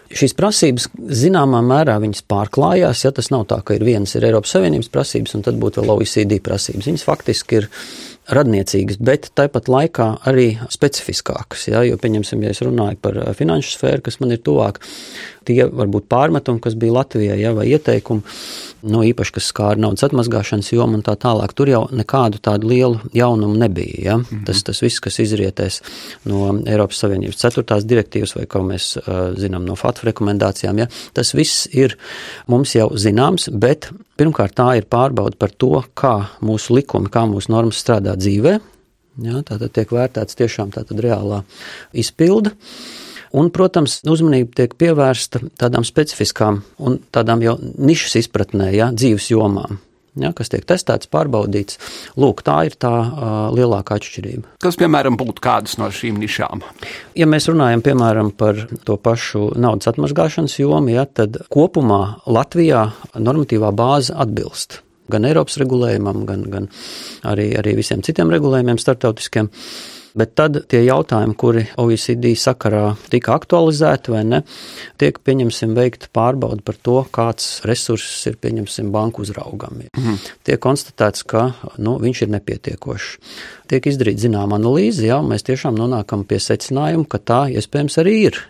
Šīs 0.10 0.34
prasības 0.34 0.88
zināmā 1.14 1.60
mērā 1.62 2.00
pārklājās. 2.30 3.04
Ja 3.06 3.12
tas 3.14 3.30
nav 3.30 3.46
tā, 3.50 3.60
ka 3.62 3.76
ir 3.78 3.86
vienas 3.86 4.16
ir 4.18 4.26
Eiropas 4.26 4.56
Savienības 4.56 4.90
prasības, 4.94 5.36
un 5.38 5.46
tad 5.46 5.60
būtu 5.62 5.84
vēl 5.84 5.94
OECD 6.00 6.40
prasības. 6.42 6.88
Viņas 6.90 7.06
faktiski 7.06 7.60
ir 7.60 7.68
radniecīgas, 8.36 9.00
bet 9.02 9.30
tāpat 9.38 9.70
laikā 9.72 10.10
arī 10.30 10.52
specifiskākas. 10.72 11.68
Ja, 11.72 11.84
jo, 11.88 11.98
pieņemsim, 12.02 12.44
ja 12.46 12.54
es 12.54 12.62
runāju 12.66 13.00
par 13.04 13.18
eh, 13.22 13.32
finanšu 13.38 13.76
sfēru, 13.76 14.06
kas 14.06 14.20
man 14.24 14.36
ir 14.36 14.44
tuvāk, 14.46 14.82
tie 15.50 15.64
varbūt 15.66 16.10
pārmetumi, 16.12 16.62
kas 16.64 16.78
bija 16.80 17.00
Latvijai, 17.00 17.40
ja, 17.42 17.54
vai 17.58 17.70
ieteikumi, 17.72 18.38
nu, 18.82 19.02
īpaši, 19.08 19.34
kas 19.36 19.50
skāra 19.52 19.80
naudas 19.82 20.06
atmazgāšanas 20.08 20.72
jomu 20.74 21.00
un 21.00 21.04
tā 21.06 21.16
tālāk, 21.20 21.54
tur 21.58 21.72
jau 21.72 21.82
nekādu 21.92 22.42
tādu 22.44 22.70
lielu 22.72 23.00
jaunumu 23.16 23.58
nebija. 23.60 24.00
Ja. 24.04 24.18
Mm 24.18 24.26
-hmm. 24.30 24.46
tas, 24.46 24.64
tas 24.64 24.82
viss, 24.82 25.00
kas 25.00 25.20
izrietēs 25.20 25.82
no 26.26 26.62
Eiropas 26.66 27.00
Savienības 27.04 27.42
ceturtās 27.42 27.86
direktīvas 27.86 28.36
vai, 28.36 28.46
kā 28.46 28.62
mēs 28.64 28.98
uh, 28.98 29.36
zinām, 29.38 29.66
no 29.66 29.76
FATF 29.76 30.04
rekomendācijām, 30.04 30.78
ja, 30.78 30.88
tas 31.14 31.34
viss 31.34 31.68
ir 31.72 31.98
mums 32.48 32.76
jau 32.76 32.90
zināms, 32.96 33.50
bet 33.52 33.90
pirmkārt 34.18 34.56
tā 34.56 34.78
ir 34.78 34.86
pārbauda 34.86 35.36
par 35.38 35.50
to, 35.58 35.84
kā 35.94 36.26
mūsu 36.42 36.76
likumi, 36.76 37.10
kā 37.10 37.26
mūsu 37.26 37.52
normas 37.52 37.84
strādā 37.84 38.16
dzīvē. 38.16 38.60
Ja, 39.20 39.42
tātad 39.44 39.74
tiek 39.76 39.90
vērtēts 39.92 40.36
tiešām 40.36 40.72
tātad 40.72 41.00
reālā 41.00 41.44
izpilde. 41.94 42.52
Un, 43.38 43.52
protams, 43.54 44.00
uzmanība 44.10 44.56
tiek 44.62 44.74
pievērsta 44.80 45.44
tādām 45.60 45.86
specifiskām 45.86 46.64
un 46.82 46.98
tādām 47.14 47.44
jau 47.46 47.60
nišas 47.60 48.18
izpratnē, 48.24 48.72
ja, 48.74 48.90
dzīves 48.96 49.30
jomām. 49.34 49.80
Ja, 50.20 50.32
kas 50.36 50.50
tiek 50.52 50.66
testēts, 50.68 51.08
pārbaudīts. 51.14 51.78
Lūk, 52.20 52.42
tā 52.44 52.58
ir 52.68 52.74
tā 52.82 52.92
uh, 52.92 53.36
lielākā 53.56 54.00
atšķirība. 54.00 54.58
Kas, 54.66 54.76
piemēram, 54.80 55.16
būtu 55.20 55.44
kādas 55.46 55.78
no 55.80 55.88
šīm 55.94 56.18
nišām? 56.20 56.66
Ja 57.16 57.30
mēs 57.30 57.48
runājam, 57.52 57.84
piemēram, 57.86 58.34
par 58.36 58.66
to 58.90 58.98
pašu 59.00 59.52
naudas 59.62 59.92
atmazgāšanas 59.94 60.58
jomu, 60.60 60.96
ja, 60.98 61.06
tad 61.06 61.40
kopumā 61.54 62.20
Latvijā 62.28 62.90
normatīvā 63.16 63.72
bāze 63.78 64.18
atbilst 64.18 64.82
gan 65.10 65.26
Eiropas 65.26 65.58
regulējumam, 65.62 66.26
gan, 66.30 66.44
gan 66.54 66.68
arī, 67.28 67.52
arī 67.58 67.76
visiem 67.80 68.04
citiem 68.06 68.30
regulējumiem 68.34 68.78
starptautiskiem. 68.82 69.50
Bet 70.18 70.34
tad 70.40 70.58
tie 70.72 70.82
jautājumi, 70.86 71.36
kuri 71.38 71.66
OECD 71.80 72.32
sakarā 72.40 72.96
tika 73.12 73.36
aktualizēti 73.38 74.14
vai 74.14 74.24
ne, 74.26 74.42
tiek, 75.02 75.20
pieņemsim, 75.26 75.76
veikta 75.78 76.10
pārbauda 76.16 76.64
par 76.66 76.80
to, 76.82 76.98
kāds 77.14 77.60
resurss 77.70 78.26
ir, 78.30 78.40
pieņemsim, 78.42 78.90
banku 78.94 79.24
uzraugam. 79.26 79.84
Mhm. 79.94 80.20
Tiek 80.48 80.62
konstatēts, 80.64 81.26
ka 81.30 81.52
nu, 81.78 81.98
viņš 82.02 82.24
ir 82.26 82.34
nepietiekošs. 82.38 83.12
Tiek 83.70 83.86
izdarīta 83.86 84.26
zināma 84.26 84.58
analīze, 84.58 85.06
jā, 85.06 85.20
mēs 85.22 85.46
tiešām 85.46 85.78
nonākam 85.78 86.26
pie 86.26 86.40
secinājuma, 86.42 87.06
ka 87.10 87.22
tā 87.22 87.42
iespējams 87.54 88.00
arī 88.02 88.16
ir. 88.32 88.42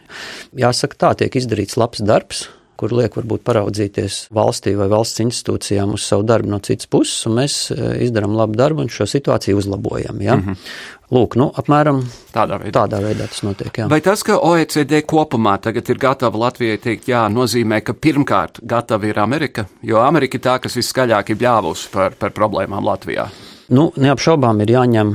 Jāsaka, 0.56 0.96
tā 0.96 1.12
tiek 1.24 1.36
izdarīts 1.42 1.76
labs 1.80 2.00
darbs, 2.00 2.48
kur 2.80 2.94
liek 2.96 3.18
varbūt 3.18 3.44
paraudzīties 3.48 4.22
valstī 4.36 4.76
vai 4.80 4.88
valsts 4.92 5.24
institūcijām 5.26 5.96
uz 5.98 6.06
savu 6.08 6.24
darbu 6.28 6.54
no 6.54 6.62
citas 6.64 6.88
puses, 6.88 7.26
un 7.28 7.36
mēs 7.42 7.58
e, 7.76 7.80
izdarām 8.08 8.38
labu 8.38 8.56
darbu 8.60 8.86
un 8.86 8.94
šo 8.94 9.08
situāciju 9.10 9.60
uzlabojam. 9.60 10.22
Ja? 10.24 10.38
Mm 10.38 10.48
-hmm. 10.48 10.72
Lūk, 11.10 11.36
nu, 11.42 11.48
apmēram 11.58 12.04
tādā 12.34 12.60
veidā. 12.62 12.72
tādā 12.86 13.00
veidā 13.02 13.28
tas 13.28 13.42
notiek. 13.42 13.78
Jā. 13.78 13.88
Vai 13.90 13.98
tas, 14.02 14.24
ka 14.24 14.38
OECD 14.38 15.02
kopumā 15.02 15.58
tagad 15.58 15.90
ir 15.90 15.98
gatava 15.98 16.38
Latvijai 16.38 16.78
teikt, 16.78 17.08
jā, 17.10 17.24
nozīmē, 17.34 17.82
ka 17.82 17.94
pirmkārt 17.94 18.60
gatava 18.62 19.08
ir 19.08 19.20
Amerika, 19.20 19.66
jo 19.82 19.98
Amerika 19.98 20.38
ir 20.38 20.42
tā, 20.42 20.60
kas 20.60 20.76
viskaļāk 20.78 21.30
ir 21.30 21.36
bļāvusi 21.36 21.90
par, 21.92 22.12
par 22.12 22.30
problēmām 22.30 22.86
Latvijā? 22.86 23.28
Nu, 23.70 23.92
neapšaubām 24.02 24.64
ir 24.64 24.72
jāņem 24.74 25.14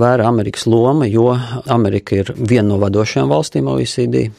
vērā 0.00 0.24
Amerikas 0.24 0.64
loma, 0.66 1.04
jo 1.04 1.34
Amerika 1.68 2.16
ir 2.16 2.32
viena 2.36 2.70
no 2.70 2.78
vadošajām 2.80 3.28
valstīm 3.28 3.68
OECD 3.68 4.30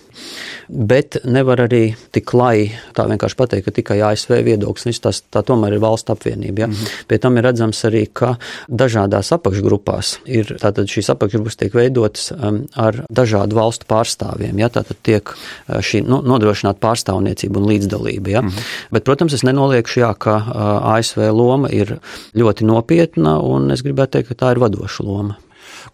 bet 0.71 1.17
nevar 1.27 1.59
arī 1.65 1.81
tik 2.15 2.25
klai 2.31 2.71
tā 2.95 3.05
vienkārši 3.09 3.37
pateikt, 3.37 3.65
ka 3.67 3.73
tikai 3.75 3.97
ASV 4.07 4.37
viedoklis, 4.45 5.01
tas 5.03 5.21
tā 5.31 5.43
tomēr 5.45 5.75
ir 5.75 5.83
valsts 5.83 6.13
apvienība. 6.13 6.63
Ja? 6.63 6.67
Mm 6.67 6.73
-hmm. 6.73 7.05
Pie 7.07 7.17
tam 7.17 7.37
ir 7.37 7.43
redzams 7.43 7.83
arī, 7.85 8.07
ka 8.13 8.35
dažādās 8.69 9.31
apakšgrupās 9.35 10.17
ir, 10.25 10.45
tātad 10.61 10.87
šīs 10.87 11.11
apakšgrupas 11.11 11.55
tiek 11.55 11.73
veidotas 11.73 12.31
um, 12.31 12.67
ar 12.75 13.05
dažādu 13.09 13.55
valstu 13.55 13.85
pārstāvjiem, 13.89 14.59
ja? 14.59 14.69
tātad 14.69 14.95
tiek 15.03 15.29
šī 15.69 16.03
nu, 16.07 16.21
nodrošināta 16.21 16.79
pārstāvniecība 16.79 17.57
un 17.57 17.67
līdzdalība. 17.67 18.29
Ja? 18.29 18.41
Mm 18.41 18.47
-hmm. 18.47 18.61
Bet, 18.91 19.03
protams, 19.03 19.33
es 19.33 19.43
nenoliekšu, 19.43 19.99
jā, 19.99 20.13
ka 20.17 20.35
uh, 20.35 20.95
ASV 20.95 21.17
loma 21.17 21.69
ir 21.69 21.99
ļoti 22.35 22.65
nopietna, 22.65 23.39
un 23.51 23.71
es 23.75 23.83
gribētu 23.85 24.17
teikt, 24.17 24.31
ka 24.31 24.39
tā 24.43 24.55
ir 24.55 24.61
vadoša 24.63 25.05
loma. 25.07 25.37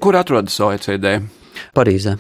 Kur 0.02 0.17
atrodas 0.20 0.58
OECD? 0.63 1.17
Parīzē. 1.76 2.17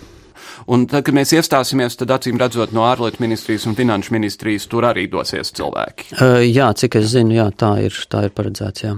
Un 0.67 0.83
tad, 0.89 1.05
kad 1.07 1.15
mēs 1.15 1.31
iestāsimies, 1.37 1.95
tad 1.99 2.11
acīm 2.15 2.39
redzot 2.41 2.73
no 2.75 2.83
ārlietu 2.87 3.21
ministrijas 3.23 3.67
un 3.69 3.75
finanšu 3.77 4.15
ministrijas 4.15 4.65
tur 4.67 4.87
arī 4.89 5.05
dosies 5.11 5.53
cilvēki. 5.55 6.09
Uh, 6.17 6.41
jā, 6.43 6.71
cik 6.75 6.97
es 6.99 7.11
zinu, 7.13 7.37
jā, 7.37 7.47
tā 7.55 7.75
ir, 7.85 7.95
tā 8.11 8.25
ir 8.27 8.33
paredzēts. 8.35 8.83
Jā. 8.87 8.95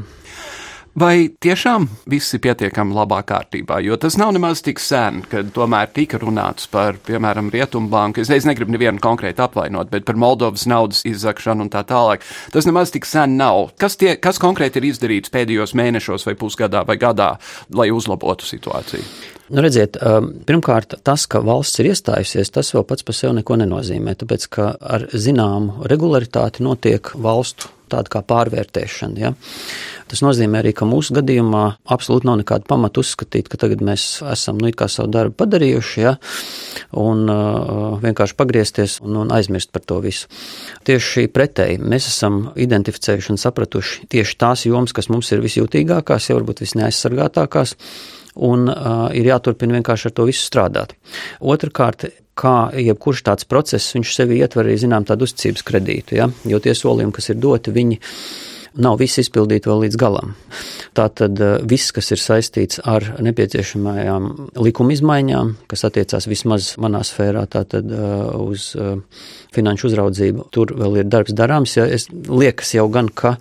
Vai 1.00 1.30
tiešām 1.32 1.86
viss 2.10 2.34
ir 2.36 2.42
pietiekami 2.44 2.96
labā 2.98 3.22
kārtībā? 3.28 3.78
Jo 3.86 3.96
tas 4.02 4.18
nav 4.20 4.34
nemaz 4.36 4.60
tik 4.66 4.82
sen, 4.84 5.22
kad 5.32 5.52
tomēr 5.56 5.92
tika 5.96 6.18
runāts 6.20 6.68
par, 6.72 6.98
piemēram, 7.08 7.52
Rietumbanku. 7.54 8.20
Es, 8.24 8.32
es 8.34 8.48
negribu 8.50 8.74
nevienu 8.74 9.00
konkrēti 9.04 9.44
apvainot, 9.46 9.92
bet 9.94 10.04
par 10.08 10.20
Moldovas 10.20 10.66
naudas 10.68 11.06
izzakšanu 11.08 11.68
un 11.68 11.72
tā 11.72 11.86
tālāk. 11.88 12.26
Tas 12.52 12.68
nemaz 12.68 12.92
tik 12.92 13.08
sen 13.08 13.38
nav. 13.40 13.70
Kas, 13.80 13.96
tie, 14.02 14.18
kas 14.20 14.42
konkrēti 14.44 14.82
ir 14.82 14.90
izdarīts 14.90 15.32
pēdējos 15.32 15.76
mēnešos 15.80 16.28
vai 16.28 16.36
pusgadā 16.42 16.84
vai 16.90 17.00
gadā, 17.00 17.32
lai 17.72 17.92
uzlabotu 17.96 18.50
situāciju? 18.50 19.06
Nu, 19.54 19.64
redziet, 19.64 19.96
um, 20.04 20.34
pirmkārt, 20.46 21.00
tas, 21.06 21.30
ka 21.32 21.40
valsts 21.46 21.80
ir 21.80 21.94
iestājusies, 21.94 22.52
tas 22.60 22.76
vēl 22.76 22.84
pats 22.90 23.08
par 23.08 23.16
sevi 23.16 23.40
neko 23.40 23.62
nenozīmē. 23.64 24.20
Tāpēc, 24.20 24.52
ka 24.52 24.74
ar 24.76 25.08
zināmu 25.16 25.88
regularitāti 25.88 26.66
notiek 26.66 27.16
valstu 27.16 27.72
tāda 27.92 28.12
kā 28.14 28.22
pārvērtēšana. 28.30 29.20
Ja? 29.20 29.32
Tas 30.10 30.24
nozīmē 30.26 30.62
arī, 30.64 30.74
ka 30.78 30.88
mūsu 30.90 31.14
gadījumā 31.20 31.64
absolūti 31.94 32.30
nav 32.30 32.40
nekāda 32.42 32.66
pamata 32.70 33.04
uzskatīt, 33.04 33.50
ka 33.52 33.60
tagad 33.62 33.84
mēs 33.86 34.08
esam 34.32 34.62
nu, 34.62 34.72
savu 34.80 35.10
darbu 35.14 35.38
padarījuši, 35.42 36.02
ja? 36.02 36.16
un 36.98 37.26
uh, 37.30 37.98
vienkārši 38.02 38.38
pagriezties 38.40 39.00
un, 39.06 39.20
un 39.24 39.34
aizmirst 39.36 39.74
par 39.76 39.86
to 39.86 40.00
visu. 40.06 40.30
Tieši 40.88 41.28
pretēji 41.34 41.82
mēs 41.82 42.10
esam 42.12 42.48
identificējuši 42.58 43.36
un 43.36 43.42
sapratuši 43.42 44.08
tieši 44.14 44.40
tās 44.40 44.66
jomas, 44.70 44.96
kas 44.96 45.12
mums 45.14 45.30
ir 45.34 45.44
visjūtīgākās, 45.46 46.30
ja 46.30 46.40
varbūt 46.40 46.64
visneaizsargātākās 46.66 47.76
un 48.50 48.70
uh, 48.72 49.10
ir 49.16 49.30
jāturpina 49.30 49.78
vienkārši 49.80 50.10
ar 50.10 50.16
to 50.16 50.26
visu 50.30 50.46
strādāt. 50.46 50.96
Otrakārt, 51.42 52.08
kā 52.40 52.56
jebkurš 52.80 53.24
tāds 53.28 53.48
process, 53.50 53.96
viņš 53.96 54.14
sevi 54.16 54.40
ietver 54.40 54.68
arī, 54.68 54.78
zinām, 54.80 55.08
tādu 55.08 55.28
uzticības 55.28 55.66
kredītu, 55.68 56.20
ja? 56.20 56.30
jo 56.48 56.62
tie 56.64 56.76
solījumi, 56.78 57.16
kas 57.16 57.32
ir 57.34 57.42
doti, 57.42 57.76
viņi 57.76 58.00
nav 58.78 59.00
visi 59.02 59.24
izpildīti 59.24 59.70
vēl 59.70 59.86
līdz 59.86 60.00
galam. 60.00 60.36
Tātad 60.98 61.40
viss, 61.70 61.94
kas 61.96 62.12
ir 62.14 62.22
saistīts 62.22 62.82
ar 62.88 63.06
nepieciešamajām 63.24 64.30
likuma 64.60 64.96
izmaiņām, 64.96 65.56
kas 65.70 65.86
attiecās 65.88 66.28
vismaz 66.30 66.74
manā 66.82 67.02
sfērā, 67.08 67.46
tātad 67.50 67.90
uz 68.40 68.72
finanšu 69.56 69.90
uzraudzību. 69.90 70.48
Tur 70.54 70.74
vēl 70.78 71.02
ir 71.02 71.10
darbs 71.10 71.34
darāms. 71.36 71.76
Ja 71.78 71.86
es 71.90 72.08
liekas 72.12 72.74
jau 72.76 72.88
gan, 72.94 73.10
ka 73.10 73.36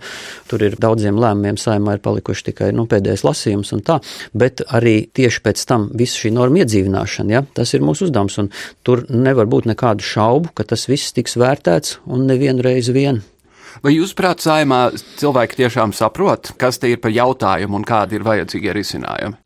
tur 0.49 0.63
ir 0.65 0.77
daudziem 0.81 1.19
lēmumiem 1.21 1.59
saimā 1.59 1.97
ir 1.97 2.03
palikuši 2.05 2.49
tikai 2.51 2.71
nu, 2.75 2.87
pēdējais 2.89 3.25
lasījums 3.27 3.73
un 3.75 3.83
tā, 3.85 3.99
bet 4.33 4.63
arī 4.65 5.01
tieši 5.13 5.43
pēc 5.45 5.65
tam 5.69 5.89
visu 5.99 6.25
šī 6.25 6.33
norma 6.35 6.63
iedzīvināšana, 6.63 7.35
ja, 7.35 7.43
tas 7.53 7.73
ir 7.75 7.85
mūsu 7.85 8.07
uzdevums. 8.09 8.39
Un 8.41 8.51
tur 8.87 9.05
nevar 9.09 9.49
būt 9.49 9.69
nekādu 9.69 10.05
šaubu, 10.05 10.53
ka 10.57 10.65
tas 10.69 10.87
viss 10.89 11.13
tiks 11.15 11.37
vērtēts 11.39 11.99
un 12.09 12.25
nevienu 12.29 12.65
reizi 12.65 12.95
vien. 12.95 13.21
Vai 13.83 13.95
jūs, 13.95 14.15
prāt, 14.17 14.43
saimā 14.43 14.89
cilvēki 15.19 15.61
tiešām 15.61 15.93
saprot, 15.95 16.53
kas 16.59 16.81
te 16.81 16.91
ir 16.91 17.01
par 17.03 17.13
jautājumu 17.13 17.79
un 17.79 17.87
kādi 17.87 18.19
ir 18.19 18.25
vajadzīgie 18.27 18.75
risinājumi? 18.75 19.39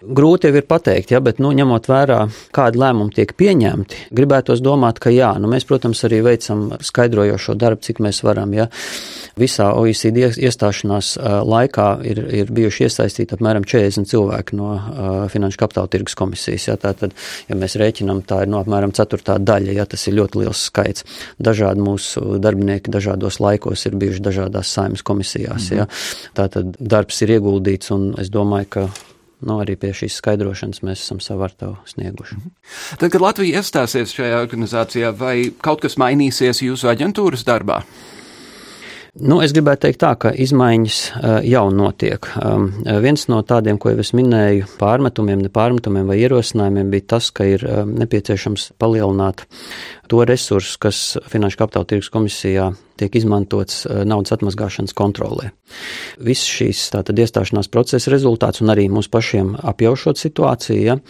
Grūti 0.00 0.48
jau 0.48 0.56
ir 0.56 0.64
pateikt, 0.64 1.10
ja, 1.12 1.18
bet 1.20 1.42
nu, 1.44 1.50
ņemot 1.52 1.84
vērā, 1.90 2.22
kādi 2.56 2.80
lēmumi 2.80 3.12
tiek 3.12 3.34
pieņemti, 3.36 3.98
gribētos 4.16 4.62
domāt, 4.64 4.96
ka 5.02 5.12
jā, 5.12 5.34
nu, 5.36 5.50
mēs, 5.52 5.66
protams, 5.68 6.00
arī 6.08 6.22
veicam 6.24 6.70
skaidrojošo 6.80 7.52
darbu, 7.60 7.84
cik 7.84 8.00
mēs 8.06 8.22
varam. 8.24 8.54
Ja. 8.56 8.70
Visā 9.40 9.66
OECD 9.76 10.30
iestāšanās 10.40 11.12
laikā 11.20 11.88
ir, 12.08 12.22
ir 12.32 12.52
bijuši 12.56 12.86
iesaistīti 12.86 13.36
apmēram 13.36 13.66
40 13.68 14.08
cilvēki 14.08 14.56
no 14.56 14.70
uh, 14.72 15.10
Finanšu 15.32 15.60
kapitāla 15.60 15.92
tirgus 15.92 16.16
komisijas. 16.16 16.70
Ja. 16.70 16.78
Tātad, 16.80 17.12
ja 17.52 17.60
mēs 17.60 17.76
rēķinām, 17.80 18.24
tā 18.24 18.40
ir 18.46 18.52
no 18.54 18.64
apmēram 18.64 18.96
ceturtā 18.96 19.36
daļa, 19.36 19.76
ja 19.82 19.88
tas 19.90 20.06
ir 20.08 20.16
ļoti 20.16 20.44
liels 20.46 20.64
skaits. 20.70 21.04
Dažādi 21.36 21.84
mūsu 21.84 22.40
darbinieki 22.40 22.96
dažādos 22.96 23.36
laikos 23.44 23.84
ir 23.84 24.00
bijuši 24.00 24.24
dažādās 24.30 24.72
saimas 24.72 25.04
komisijās. 25.04 25.68
Mm 25.68 25.76
-hmm. 25.76 25.78
ja. 25.78 25.86
Tātad 26.40 26.74
darbs 26.80 27.20
ir 27.22 27.36
ieguldīts, 27.36 27.92
un 27.92 28.14
es 28.18 28.32
domāju, 28.32 28.72
ka 28.78 28.88
nu, 29.46 29.56
arī 29.62 29.76
pie 29.80 29.92
šīs 29.96 30.18
skaidrošanas 30.20 30.82
mēs 30.86 31.04
esam 31.04 31.20
savu 31.24 31.44
artavu 31.46 31.76
snieguši. 31.88 32.38
Mhm. 32.38 32.54
Tad, 33.00 33.10
kad 33.12 33.24
Latvija 33.24 33.60
iestāsies 33.60 34.14
šajā 34.16 34.40
organizācijā, 34.44 35.12
vai 35.16 35.36
kaut 35.64 35.84
kas 35.84 35.98
mainīsies 36.00 36.64
jūsu 36.66 36.90
aģentūras 36.92 37.46
darbā? 37.48 37.82
Nu, 39.18 39.40
es 39.42 39.50
gribētu 39.50 39.88
teikt 39.88 39.98
tā, 40.04 40.12
ka 40.22 40.30
izmaiņas 40.30 40.98
jau 41.50 41.64
notiek. 41.74 42.28
Viens 43.02 43.24
no 43.26 43.40
tādiem, 43.42 43.78
ko 43.80 43.90
jau 43.90 44.02
es 44.04 44.12
minēju, 44.14 44.68
pārmetumiem, 44.78 45.40
nepārmetumiem 45.48 46.06
vai 46.06 46.20
ierosinājumiem 46.22 46.92
bija 46.92 47.08
tas, 47.16 47.32
ka 47.34 47.48
ir 47.50 47.64
nepieciešams 47.90 48.68
palielināt 48.78 49.42
to 50.10 50.22
resursu, 50.26 50.76
kas 50.86 51.00
Finanšu 51.30 51.58
kapitāla 51.58 51.88
tirgus 51.90 52.10
komisijā 52.14 52.68
tiek 53.00 53.16
izmantots 53.18 53.82
naudas 54.06 54.36
atmazgāšanas 54.36 54.94
kontrolē. 54.94 55.50
Viss 56.22 56.46
šīs 56.46 56.84
tātad 56.94 57.18
iestāšanās 57.18 57.70
procesa 57.72 58.12
rezultāts 58.14 58.62
un 58.62 58.70
arī 58.70 58.86
mūsu 58.92 59.10
pašiem 59.10 59.56
apjaušot 59.72 60.22
situāciju, 60.22 60.84
ja, 60.86 61.00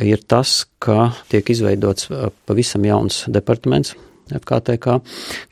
ir 0.00 0.24
tas, 0.24 0.62
ka 0.80 1.10
tiek 1.28 1.52
izveidots 1.52 2.08
pavisam 2.48 2.88
jauns 2.88 3.26
departaments 3.28 3.92
FKTK, 4.40 4.98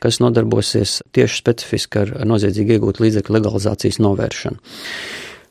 kas 0.03 0.21
nodarbosies 0.23 0.99
tieši 1.15 1.41
specifiski 1.41 2.03
ar 2.03 2.15
noziedzīgi 2.27 2.77
iegūtu 2.77 3.05
līdzekļu 3.05 3.37
legalizācijas 3.37 4.01
novēršanu 4.03 4.61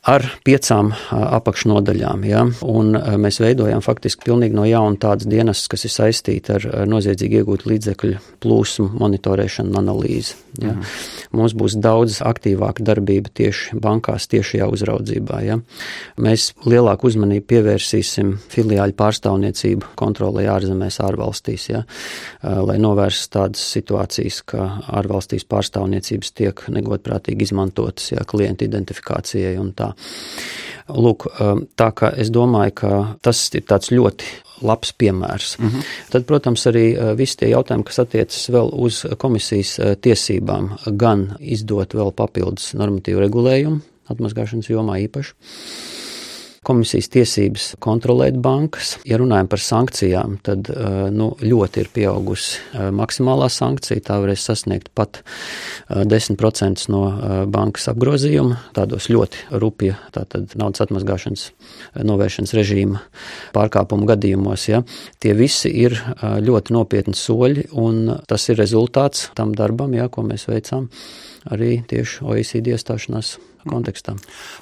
ar 0.08 0.24
piecām 0.46 0.94
apakšnodaļām. 1.12 2.24
Ja? 2.24 2.44
Un 2.64 2.94
mēs 3.20 3.40
veidojam 3.42 3.82
faktiski 3.84 4.24
pilnīgi 4.30 4.56
no 4.56 4.64
jauna 4.64 4.96
tādas 5.00 5.28
dienas, 5.28 5.66
kas 5.68 5.84
ir 5.84 5.92
saistīti 5.92 6.54
ar 6.56 6.66
noziedzīgi 6.88 7.42
iegūtu 7.42 7.68
līdzekļu 7.68 8.20
plūsmu, 8.40 8.88
monitorēšanu 9.00 9.74
un 9.74 9.80
analīzi. 9.82 10.38
Ja? 10.60 10.72
Mhm. 10.72 10.86
Mums 11.36 11.54
būs 11.54 11.76
daudz 11.80 12.20
aktīvāka 12.24 12.84
darbība 12.86 13.32
tieši 13.36 13.76
bankās, 13.80 14.28
tiešajā 14.32 14.70
uzraudzībā. 14.72 15.42
Ja? 15.44 15.58
Mēs 16.20 16.50
lielāku 16.64 17.10
uzmanību 17.10 17.46
pievērsīsim 17.52 18.32
filiāļu 18.50 18.96
pārstāvniecību 18.98 19.92
kontrolē 20.00 20.46
ārzemēs, 20.54 21.00
ārvalstīs, 21.04 21.68
ja? 21.74 21.84
lai 22.40 22.78
novērstu 22.80 23.36
tādas 23.36 23.62
situācijas, 23.76 24.40
ka 24.48 24.66
ārvalstīs 24.96 25.44
pārstāvniecības 25.50 26.34
tiek 26.40 26.64
negodprātīgi 26.72 27.50
izmantotas 27.50 28.14
ja? 28.14 28.24
klientu 28.24 28.64
identifikācijai 28.64 29.54
un 29.60 29.74
tā. 29.76 29.89
Lūk, 30.90 31.28
tā 31.78 31.90
kā 31.94 32.08
es 32.18 32.32
domāju, 32.34 32.72
ka 32.80 32.88
tas 33.22 33.44
ir 33.54 33.62
tāds 33.62 33.92
ļoti 33.94 34.26
labs 34.66 34.90
piemērs. 34.98 35.52
Mm 35.58 35.68
-hmm. 35.68 35.84
Tad, 36.10 36.24
protams, 36.26 36.66
arī 36.66 37.14
visi 37.16 37.36
tie 37.36 37.48
jautājumi, 37.48 37.84
kas 37.84 37.98
attiecas 37.98 38.48
vēl 38.50 38.72
uz 38.72 39.06
komisijas 39.18 39.78
tiesībām, 40.00 40.70
gan 40.96 41.36
izdot 41.40 41.94
vēl 41.94 42.12
papildus 42.12 42.74
normatīvu 42.74 43.20
regulējumu, 43.20 43.80
atmazgāšanas 44.08 44.70
jomā 44.70 44.98
īpaši. 45.06 45.32
Komisijas 46.66 47.08
tiesības 47.08 47.66
kontrolēt 47.80 48.36
bankas. 48.36 48.98
Ja 49.08 49.16
runājam 49.20 49.48
par 49.48 49.62
sankcijām, 49.64 50.34
tad 50.44 50.68
nu, 51.14 51.30
ļoti 51.40 51.80
ir 51.80 51.88
pieaugusi 51.94 52.60
maksimālā 52.92 53.48
sankcija. 53.52 54.02
Tā 54.04 54.18
varēs 54.20 54.44
sasniegt 54.44 54.90
pat 54.96 55.22
10% 55.88 56.84
no 56.92 57.00
bankas 57.48 57.88
apgrozījuma, 57.94 58.58
tādos 58.76 59.08
ļoti 59.08 59.46
rupja 59.62 59.96
tātad 60.12 60.52
naudas 60.60 60.84
atmazgāšanas 60.84 61.46
novēršanas 62.04 62.52
režīma 62.58 63.00
pārkāpumu 63.56 64.04
gadījumos. 64.12 64.68
Ja. 64.68 64.84
Tie 65.16 65.32
visi 65.38 65.72
ir 65.86 65.96
ļoti 66.20 66.76
nopietni 66.76 67.16
soļi, 67.16 67.70
un 67.80 68.04
tas 68.28 68.48
ir 68.52 68.60
rezultāts 68.60 69.30
tam 69.38 69.56
darbam, 69.56 69.96
ja, 69.96 70.12
ko 70.12 70.28
mēs 70.28 70.44
veicām 70.52 70.90
arī 71.48 71.80
tieši 71.88 72.24
OECD 72.26 72.74
iestāšanās 72.74 73.38
kontekstā. 73.68 74.14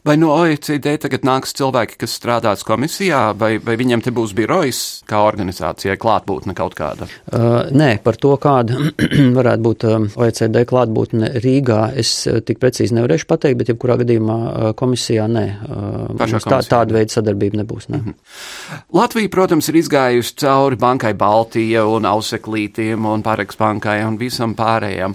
Vai 0.06 0.16
no 0.18 0.32
OECD 0.34 0.96
tagad 1.02 1.24
nāks 1.26 1.54
cilvēki, 1.58 1.98
kas 2.02 2.16
strādās 2.18 2.64
komisijā, 2.66 3.32
vai, 3.38 3.56
vai 3.62 3.76
viņiem 3.78 4.02
te 4.04 4.12
būs 4.14 4.34
birojs 4.36 4.80
kā 5.08 5.20
organizācijai 5.26 5.98
klātbūtne 6.00 6.54
kaut 6.58 6.74
kāda? 6.78 7.08
Uh, 7.30 7.68
nē, 7.74 7.90
par 8.04 8.18
to, 8.20 8.34
kāda 8.42 8.78
varētu 9.38 9.64
būt 9.64 9.86
um, 9.88 10.08
OECD 10.18 10.64
klātbūtne 10.68 11.32
Rīgā, 11.44 11.80
es 11.98 12.12
uh, 12.26 12.40
tik 12.44 12.60
precīzi 12.62 12.96
nevarēšu 12.98 13.28
pateikt, 13.30 13.60
bet 13.62 13.72
jebkurā 13.74 13.98
gadījumā 14.02 14.38
uh, 14.38 14.70
komisijā 14.78 15.28
nē. 15.30 15.46
Uh, 15.68 16.26
tā, 16.42 16.62
tāda 16.66 16.98
veida 16.98 17.14
sadarbība 17.14 17.62
nebūs. 17.62 17.88
Ne. 17.92 18.02
Mm 18.02 18.04
-hmm. 18.04 18.82
Latvija, 18.98 19.28
protams, 19.30 19.68
ir 19.68 19.78
izgājusi 19.82 20.34
cauri 20.42 20.76
bankai 20.76 21.14
Baltija 21.14 21.86
un 21.86 22.04
Auseklītiem 22.04 23.06
un 23.06 23.22
Pāreks 23.22 23.58
bankai 23.58 24.02
un 24.04 24.18
visam 24.18 24.54
pārējiem. 24.54 25.14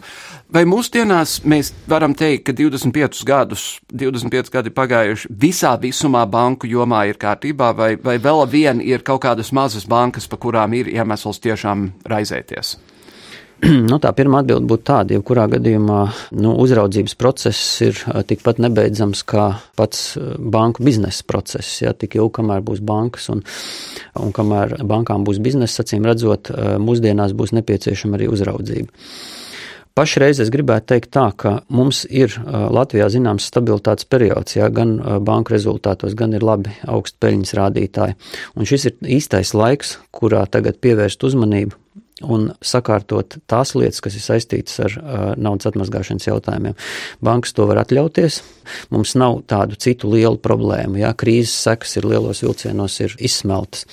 Vai 0.54 0.68
mūsdienās 0.70 1.40
mēs 1.50 1.72
varam 1.90 2.14
teikt, 2.14 2.44
ka 2.46 2.54
25 2.54 3.24
gadus, 3.26 3.64
25 3.90 4.52
gadi 4.54 4.70
pagājuši, 4.70 5.32
visā 5.42 5.72
visumā 5.82 6.28
banku 6.30 6.70
jomā 6.70 7.08
ir 7.10 7.18
kārtībā, 7.18 7.72
vai, 7.74 7.96
vai 7.98 8.20
vēl 8.22 8.44
vien 8.52 8.84
ir 8.86 9.02
kaut 9.02 9.24
kādas 9.26 9.50
mazas 9.50 9.88
bankas, 9.90 10.30
pa 10.30 10.38
kurām 10.38 10.76
ir 10.78 10.92
iemesls 10.94 11.42
tiešām 11.42 11.90
raizēties? 12.06 12.76
Nu, 13.90 13.98
tā 14.04 14.12
pirmā 14.14 14.44
atbilde 14.44 14.68
būtu 14.70 14.84
tāda, 14.92 15.16
ja 15.16 15.24
kurā 15.26 15.48
gadījumā 15.50 16.00
nu, 16.36 16.54
uzraudzības 16.62 17.16
process 17.18 17.82
ir 17.86 18.02
tikpat 18.28 18.60
nebeidzams 18.62 19.24
kā 19.26 19.46
pats 19.80 20.18
banku 20.38 20.84
biznesa 20.86 21.24
process. 21.26 21.78
Ja, 21.82 21.94
tik 21.98 22.18
ilgi, 22.20 22.34
kamēr 22.42 22.62
būs 22.66 22.84
bankas 22.84 23.30
un, 23.34 23.42
un 24.20 24.36
kamēr 24.36 24.84
bankām 24.86 25.24
būs 25.26 25.40
biznesa, 25.42 25.82
acīm 25.82 26.06
redzot, 26.06 26.52
mūsdienās 26.84 27.34
būs 27.40 27.56
nepieciešama 27.58 28.20
arī 28.20 28.30
uzraudzība. 28.36 28.92
Pašreiz 29.94 30.40
es 30.42 30.50
gribētu 30.50 30.88
teikt 30.90 31.12
tā, 31.14 31.28
ka 31.38 31.52
mums 31.70 32.00
ir 32.10 32.34
Latvijā 32.50 33.12
zināms 33.14 33.46
stabilitātes 33.46 34.08
periods, 34.10 34.56
jā, 34.58 34.66
gan 34.74 34.96
banku 35.22 35.54
rezultātos, 35.54 36.16
gan 36.18 36.34
ir 36.34 36.42
labi 36.42 36.74
augsti 36.90 37.20
peļņas 37.22 37.54
rādītāji. 37.60 38.18
Un 38.58 38.66
šis 38.66 38.88
ir 38.90 39.14
īstais 39.20 39.54
laiks, 39.54 40.00
kurā 40.10 40.48
tagad 40.50 40.82
pievērst 40.82 41.28
uzmanību 41.30 41.78
un 42.22 42.50
sakārtot 42.64 43.38
tās 43.50 43.74
lietas, 43.78 44.02
kas 44.04 44.18
ir 44.18 44.24
saistītas 44.24 44.80
ar 44.84 44.98
uh, 44.98 45.24
naudas 45.38 45.70
atmazgāšanas 45.72 46.28
jautājumiem. 46.30 46.78
Bankas 47.24 47.54
to 47.54 47.68
var 47.70 47.84
atļauties. 47.84 48.42
Mums 48.94 49.16
nav 49.20 49.42
tādu 49.50 49.78
citu 49.82 50.12
lielu 50.14 50.40
problēmu. 50.42 51.02
Jā, 51.04 51.14
krīzes 51.18 51.56
sekas 51.68 51.98
ir 52.00 52.08
lielos 52.10 52.44
vilcienos, 52.46 53.00
ir 53.04 53.18
izsmeltas. 53.22 53.88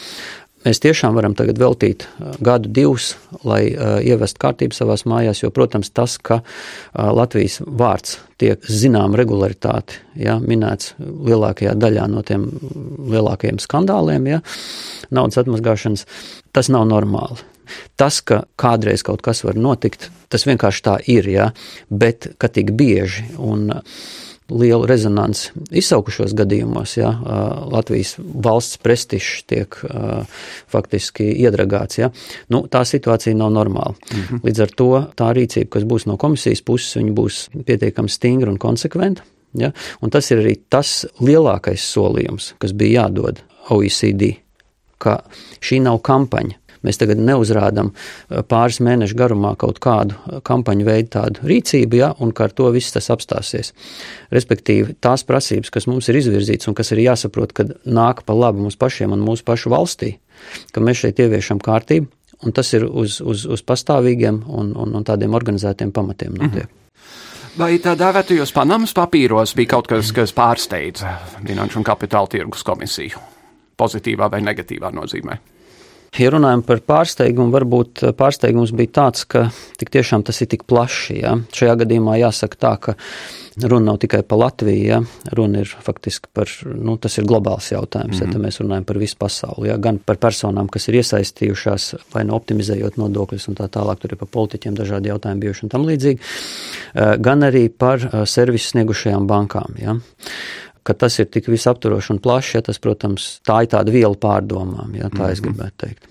Mēs 0.61 0.83
tiešām 0.85 1.16
varam 1.16 1.33
tagad 1.37 1.57
veltīt 1.61 2.05
uh, 2.05 2.35
gadu, 2.44 2.68
divus, 2.77 3.14
lai 3.49 3.62
uh, 3.73 3.96
ievestu 4.05 4.42
kārtību 4.42 4.77
savās 4.77 5.07
mājās, 5.09 5.40
jo, 5.40 5.49
protams, 5.57 5.88
tas, 5.96 6.18
ka 6.20 6.42
uh, 6.42 7.07
Latvijas 7.16 7.61
vārds 7.64 8.18
tiek 8.40 8.66
zinām 8.68 9.16
regularitāti, 9.16 10.03
ja, 10.20 10.37
minēts 10.40 10.94
lielākajā 11.01 11.73
daļā 11.81 12.05
no 12.12 12.25
tiem 12.29 12.44
lielākajiem 13.12 13.61
skandāliem, 13.62 14.29
ja, 14.35 14.42
naudas 15.09 15.40
atmazgāšanas, 15.40 16.05
tas 16.53 16.68
nav 16.73 16.85
normāli. 16.92 17.40
Tas, 18.01 18.18
ka 18.20 18.42
kādreiz 18.61 19.05
kaut 19.07 19.23
kas 19.25 19.44
var 19.46 19.57
notikt, 19.57 20.11
tas 20.29 20.44
vienkārši 20.49 20.85
tā 20.85 20.99
ir, 21.09 21.29
ja, 21.31 21.53
bet 21.88 22.35
ka 22.40 22.51
tik 22.53 22.75
bieži 22.77 23.31
un 23.38 23.70
uh, 23.79 24.03
lielu 24.50 24.86
rezonanci 24.86 25.52
izsaukušos 25.80 26.34
gadījumos. 26.38 26.96
Ja, 26.98 27.10
Latvijas 27.72 28.16
valsts 28.18 28.80
prestižs 28.82 29.44
tiek 29.50 29.76
faktiski 30.70 31.26
iedragāts. 31.44 32.00
Ja. 32.00 32.10
Nu, 32.52 32.64
tā 32.70 32.84
situācija 32.84 33.36
nav 33.36 33.52
normāla. 33.54 33.94
-hmm. 34.10 34.40
Līdz 34.44 34.62
ar 34.62 34.70
to 34.76 34.90
tā 35.16 35.32
rīcība, 35.34 35.68
kas 35.68 35.84
būs 35.84 36.06
no 36.06 36.16
komisijas 36.16 36.62
puses, 36.62 37.02
būs 37.02 37.48
pietiekami 37.66 38.08
stingra 38.08 38.50
un 38.50 38.58
konsekventa. 38.58 39.22
Ja, 39.52 39.72
un 40.00 40.10
tas 40.10 40.30
ir 40.30 40.38
arī 40.38 40.54
tas 40.70 41.06
lielākais 41.20 41.82
solījums, 41.82 42.54
kas 42.58 42.72
bija 42.72 43.02
jādod 43.02 43.40
OECD, 43.70 44.36
ka 44.98 45.16
šī 45.58 45.80
nav 45.82 45.98
kampaņa. 46.06 46.60
Mēs 46.87 47.01
tagad 47.01 47.21
neuzrādām 47.21 47.90
eh, 47.93 48.40
pāris 48.49 48.81
mēnešu 48.85 49.19
garumā 49.19 49.53
kaut 49.61 49.81
kādu 49.85 50.16
eh, 50.16 50.40
kampaņu 50.47 50.87
veidu 50.87 51.12
tādu 51.16 51.45
rīcību, 51.51 52.01
ja, 52.01 52.12
un 52.19 52.33
ka 52.37 52.49
ar 52.49 52.57
to 52.57 52.71
viss 52.75 52.95
tas 52.95 53.11
apstāsies. 53.12 53.75
Respektīvi, 54.33 54.97
tās 55.05 55.27
prasības, 55.29 55.73
kas 55.75 55.88
mums 55.90 56.09
ir 56.09 56.21
izvirzītas 56.23 56.71
un 56.71 56.79
kas 56.79 56.93
ir 56.95 57.05
jāsaprot, 57.05 57.55
kad 57.57 57.77
nāk 57.85 58.25
pa 58.25 58.37
labu 58.37 58.64
mums 58.64 58.79
pašiem 58.81 59.12
un 59.16 59.25
mūsu 59.27 59.47
pašu 59.47 59.73
valstī, 59.73 60.16
ka 60.73 60.83
mēs 60.85 61.05
šeit 61.05 61.21
ieviešam 61.21 61.61
kārtību, 61.62 62.09
un 62.47 62.57
tas 62.57 62.73
ir 62.77 62.87
uz, 62.88 63.21
uz, 63.21 63.45
uz 63.45 63.64
pastāvīgiem 63.66 64.45
un, 64.49 64.73
un, 64.73 64.95
un 64.97 65.05
tādiem 65.07 65.35
organizētiem 65.37 65.93
pamatiem 65.93 66.37
notiek. 66.38 66.64
Mm 66.64 66.69
-hmm. 66.69 66.77
Vai 67.59 67.79
tā 67.83 67.97
dēvētajos 67.99 68.53
Panamas 68.55 68.93
papīros 68.95 69.57
bija 69.59 69.73
kaut 69.75 69.88
kas, 69.90 70.12
kas 70.14 70.33
pārsteidza 70.33 71.16
Finanšu 71.47 71.81
un 71.81 71.85
Kapitāla 71.85 72.29
tirgus 72.31 72.62
komisiju? 72.62 73.19
Pozitīvā 73.77 74.31
vai 74.31 74.40
negatīvā 74.40 74.93
nozīmē? 74.95 75.37
Ja 76.18 76.33
runājam 76.35 76.64
par 76.66 76.81
pārsteigumu, 76.83 77.53
varbūt 77.55 78.03
eh, 78.03 78.14
pārsteigums 78.18 78.73
bija 78.75 78.90
tāds, 78.99 79.23
ka 79.31 79.46
tik 79.79 79.92
tiešām 79.94 80.25
tas 80.27 80.40
ir 80.42 80.51
tik 80.51 80.64
plaši. 80.66 81.20
Ja? 81.23 81.37
Šajā 81.55 81.77
gadījumā 81.85 82.16
jāsaka 82.18 82.59
tā, 82.59 82.73
ka 82.83 82.94
runa 83.62 83.92
nav 83.92 84.01
tikai 84.03 84.23
par 84.27 84.40
Latviju, 84.42 84.87
ja? 84.88 84.99
runa 85.37 85.62
ir 85.62 85.70
faktiski 85.70 86.33
par, 86.35 86.51
nu, 86.66 86.96
tas 86.99 87.14
ir 87.20 87.29
globāls 87.31 87.70
jautājums, 87.70 88.16
mm 88.16 88.27
-hmm. 88.27 88.33
ja 88.33 88.38
mhm. 88.38 88.46
mēs 88.46 88.61
runājam 88.61 88.85
par 88.85 88.99
visu 88.99 89.16
pasauli, 89.18 89.68
ja? 89.68 89.77
gan 89.77 89.99
par 89.99 90.16
personām, 90.16 90.68
kas 90.68 90.88
ir 90.88 90.94
iesaistījušās 90.94 91.94
vai 92.14 92.25
nu 92.25 92.35
optimizējot 92.35 92.96
nodokļus 92.96 93.49
un 93.49 93.55
tā 93.55 93.68
tālāk, 93.68 94.01
tur 94.01 94.12
ir 94.12 94.18
par 94.18 94.29
politiķiem 94.29 94.75
dažādi 94.75 95.09
jautājumi 95.09 95.40
bijuši 95.40 95.64
un 95.64 95.68
tam 95.68 95.87
līdzīgi, 95.87 96.18
eh, 96.94 97.16
gan 97.18 97.40
arī 97.40 97.68
par 97.68 97.99
eh, 98.03 98.27
servisu 98.27 98.68
sniegušajām 98.68 99.27
bankām. 99.27 99.79
Ja? 99.79 99.96
Ka 100.83 100.95
tas 100.95 101.19
ir 101.21 101.29
tik 101.33 101.51
visaptvaroši 101.51 102.14
un 102.16 102.23
plašs, 102.23 102.55
ja 102.55 102.62
tas, 102.66 102.79
protams, 102.83 103.33
tā 103.47 103.62
ir 103.64 103.73
tāda 103.75 103.93
viela 103.95 104.16
pārdomām, 104.16 104.95
ja 104.95 105.09
tā 105.09 105.14
mm 105.14 105.21
-hmm. 105.21 105.33
es 105.33 105.40
mhm. 105.40 105.49
gribētu 105.49 105.87
teikt. 105.87 106.11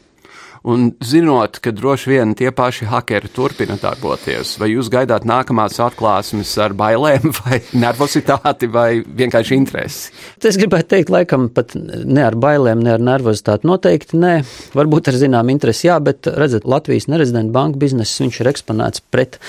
Un 0.67 0.89
zinot, 0.99 1.61
ka 1.63 1.71
droši 1.71 2.09
vien 2.11 2.33
tie 2.35 2.49
paši 2.51 2.87
hakeri 2.89 3.29
turpina 3.31 3.77
darboties, 3.79 4.57
vai 4.59 4.67
jūs 4.73 4.89
gaidāt 4.91 5.23
nākamās 5.27 5.77
atklāsmes 5.79 6.51
ar 6.59 6.75
bailēm, 6.75 7.31
vai 7.45 7.61
nervozitāti, 7.79 8.67
vai 8.71 8.99
vienkārši 8.99 9.55
interesi? 9.55 10.11
Es 10.43 10.59
gribētu 10.59 10.91
teikt, 10.95 11.13
laikam 11.15 11.47
pat 11.55 11.77
ne 11.77 12.25
ar 12.27 12.35
bailēm, 12.35 12.83
ne 12.83 12.97
ar 12.97 13.05
nervozitāti. 13.13 13.67
Noteikti 13.69 14.19
nē, 14.19 14.33
varbūt 14.75 15.13
ar 15.13 15.19
zinām 15.21 15.53
interesi, 15.53 15.87
jā, 15.87 15.95
bet 16.03 16.27
redzat, 16.27 16.67
Latvijas 16.67 17.07
nerezidenta 17.07 17.55
banka 17.55 17.79
bizness, 17.79 18.19
ir 18.19 18.51
eksponēts 18.51 19.05
pret 19.13 19.39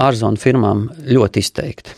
ārzonu 0.00 0.40
firmām 0.40 0.88
ļoti 1.04 1.44
izteikti. 1.44 1.96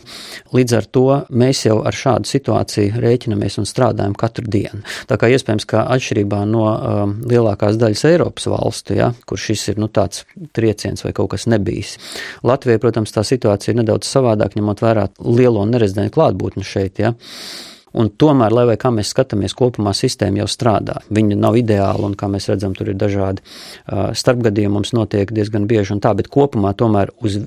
Līdz 0.57 0.77
ar 0.77 0.87
to 0.91 1.05
mēs 1.31 1.65
jau 1.67 1.79
ar 1.87 1.97
šādu 1.97 2.29
situāciju 2.31 3.01
rēķinamies 3.03 3.61
un 3.63 3.69
strādājam 3.69 4.17
katru 4.19 4.51
dienu. 4.51 4.83
Tā 5.11 5.19
kā 5.21 5.31
iespējams, 5.31 5.67
ka 5.71 5.85
atšķirībā 5.95 6.43
no 6.51 6.65
um, 6.67 7.15
lielākās 7.31 7.79
daļas 7.81 8.05
Eiropas 8.11 8.49
valstu, 8.51 8.97
ja, 8.99 9.13
kur 9.27 9.41
šis 9.41 9.69
ir 9.73 9.81
nu, 9.83 9.91
tāds 9.93 10.25
trieciens 10.57 11.07
vai 11.07 11.15
kaut 11.17 11.33
kas 11.35 11.47
nebijis, 11.51 11.97
Latvijai, 12.47 12.81
protams, 12.83 13.15
tā 13.15 13.25
situācija 13.27 13.75
ir 13.75 13.83
nedaudz 13.83 14.09
savādāk, 14.11 14.57
ņemot 14.59 14.83
vērā 14.83 15.09
lielo 15.27 15.65
nerezidentu 15.69 16.17
klātbūtni 16.19 16.67
šeit. 16.67 17.03
Ja. 17.03 17.15
Un 17.99 18.11
tomēr, 18.23 18.55
lai 18.55 18.77
kā 18.81 18.93
mēs 18.95 19.11
skatāmies, 19.11 19.55
kopumā 19.59 19.93
sistēma 19.97 20.43
jau 20.43 20.49
strādā. 20.51 21.01
Viņa 21.11 21.39
nav 21.41 21.57
ideāla, 21.59 22.07
un 22.07 22.15
kā 22.19 22.29
mēs 22.31 22.47
redzam, 22.51 22.75
tur 22.79 22.93
ir 22.93 22.99
dažādi 23.01 23.43
uh, 23.43 24.11
starpgadījumi, 24.17 24.75
mums 24.77 24.93
notiek 24.95 25.33
diezgan 25.35 25.67
bieži 25.71 25.97
un 25.97 26.03
tā, 26.03 26.13
bet 26.19 26.31
kopumā 26.31 26.73
tomēr 26.79 27.11
uz 27.25 27.41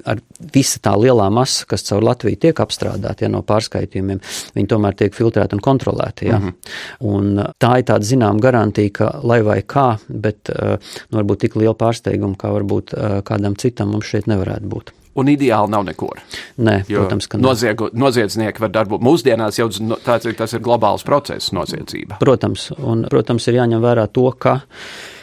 visa 0.53 0.81
tā 0.83 0.95
lielā 0.99 1.29
masa, 1.33 1.67
kas 1.69 1.87
caur 1.87 2.03
Latviju 2.03 2.41
tiek 2.43 2.59
apstrādāta 2.59 3.23
ja, 3.23 3.31
no 3.31 3.43
pārskaitījumiem, 3.47 4.19
viņi 4.57 4.71
tomēr 4.73 4.97
tiek 4.99 5.15
filtrēti 5.15 5.55
un 5.57 5.63
kontrolēti. 5.63 6.27
Ja. 6.27 6.39
Mm 6.39 6.49
-hmm. 6.49 7.13
Un 7.13 7.53
tā 7.59 7.77
ir 7.79 7.87
tāda 7.87 8.03
zinām 8.03 8.41
garantija, 8.43 8.89
ka 8.93 9.11
lai 9.23 9.41
vai 9.41 9.61
kā, 9.61 9.97
bet 10.07 10.49
uh, 10.49 10.75
nu, 11.09 11.21
varbūt 11.21 11.39
tik 11.47 11.55
liela 11.55 11.73
pārsteiguma, 11.73 12.35
kā 12.35 12.51
varbūt 12.51 12.93
uh, 12.93 13.21
kādam 13.23 13.55
citam 13.55 13.95
mums 13.95 14.05
šeit 14.05 14.27
nevarētu 14.27 14.67
būt. 14.67 14.93
Un 15.19 15.29
ideāli 15.29 15.69
nav 15.69 15.83
nekur. 15.85 16.21
Nē, 16.65 16.79
protams, 16.87 17.27
ka 17.29 17.37
noziegu, 17.37 17.91
noziedznieki 17.93 18.63
var 18.63 18.71
darboties. 18.73 19.05
Mūsdienās 19.05 19.59
jau 19.59 19.67
tāds, 20.05 20.25
tas 20.39 20.55
ir 20.57 20.63
globāls 20.65 21.05
process, 21.05 21.51
noziedzība. 21.53 22.17
Protams, 22.23 22.71
un, 22.79 23.05
protams, 23.11 23.45
ir 23.49 23.59
jāņem 23.59 23.83
vērā 23.83 24.07
to, 24.13 24.25
ka 24.33 24.59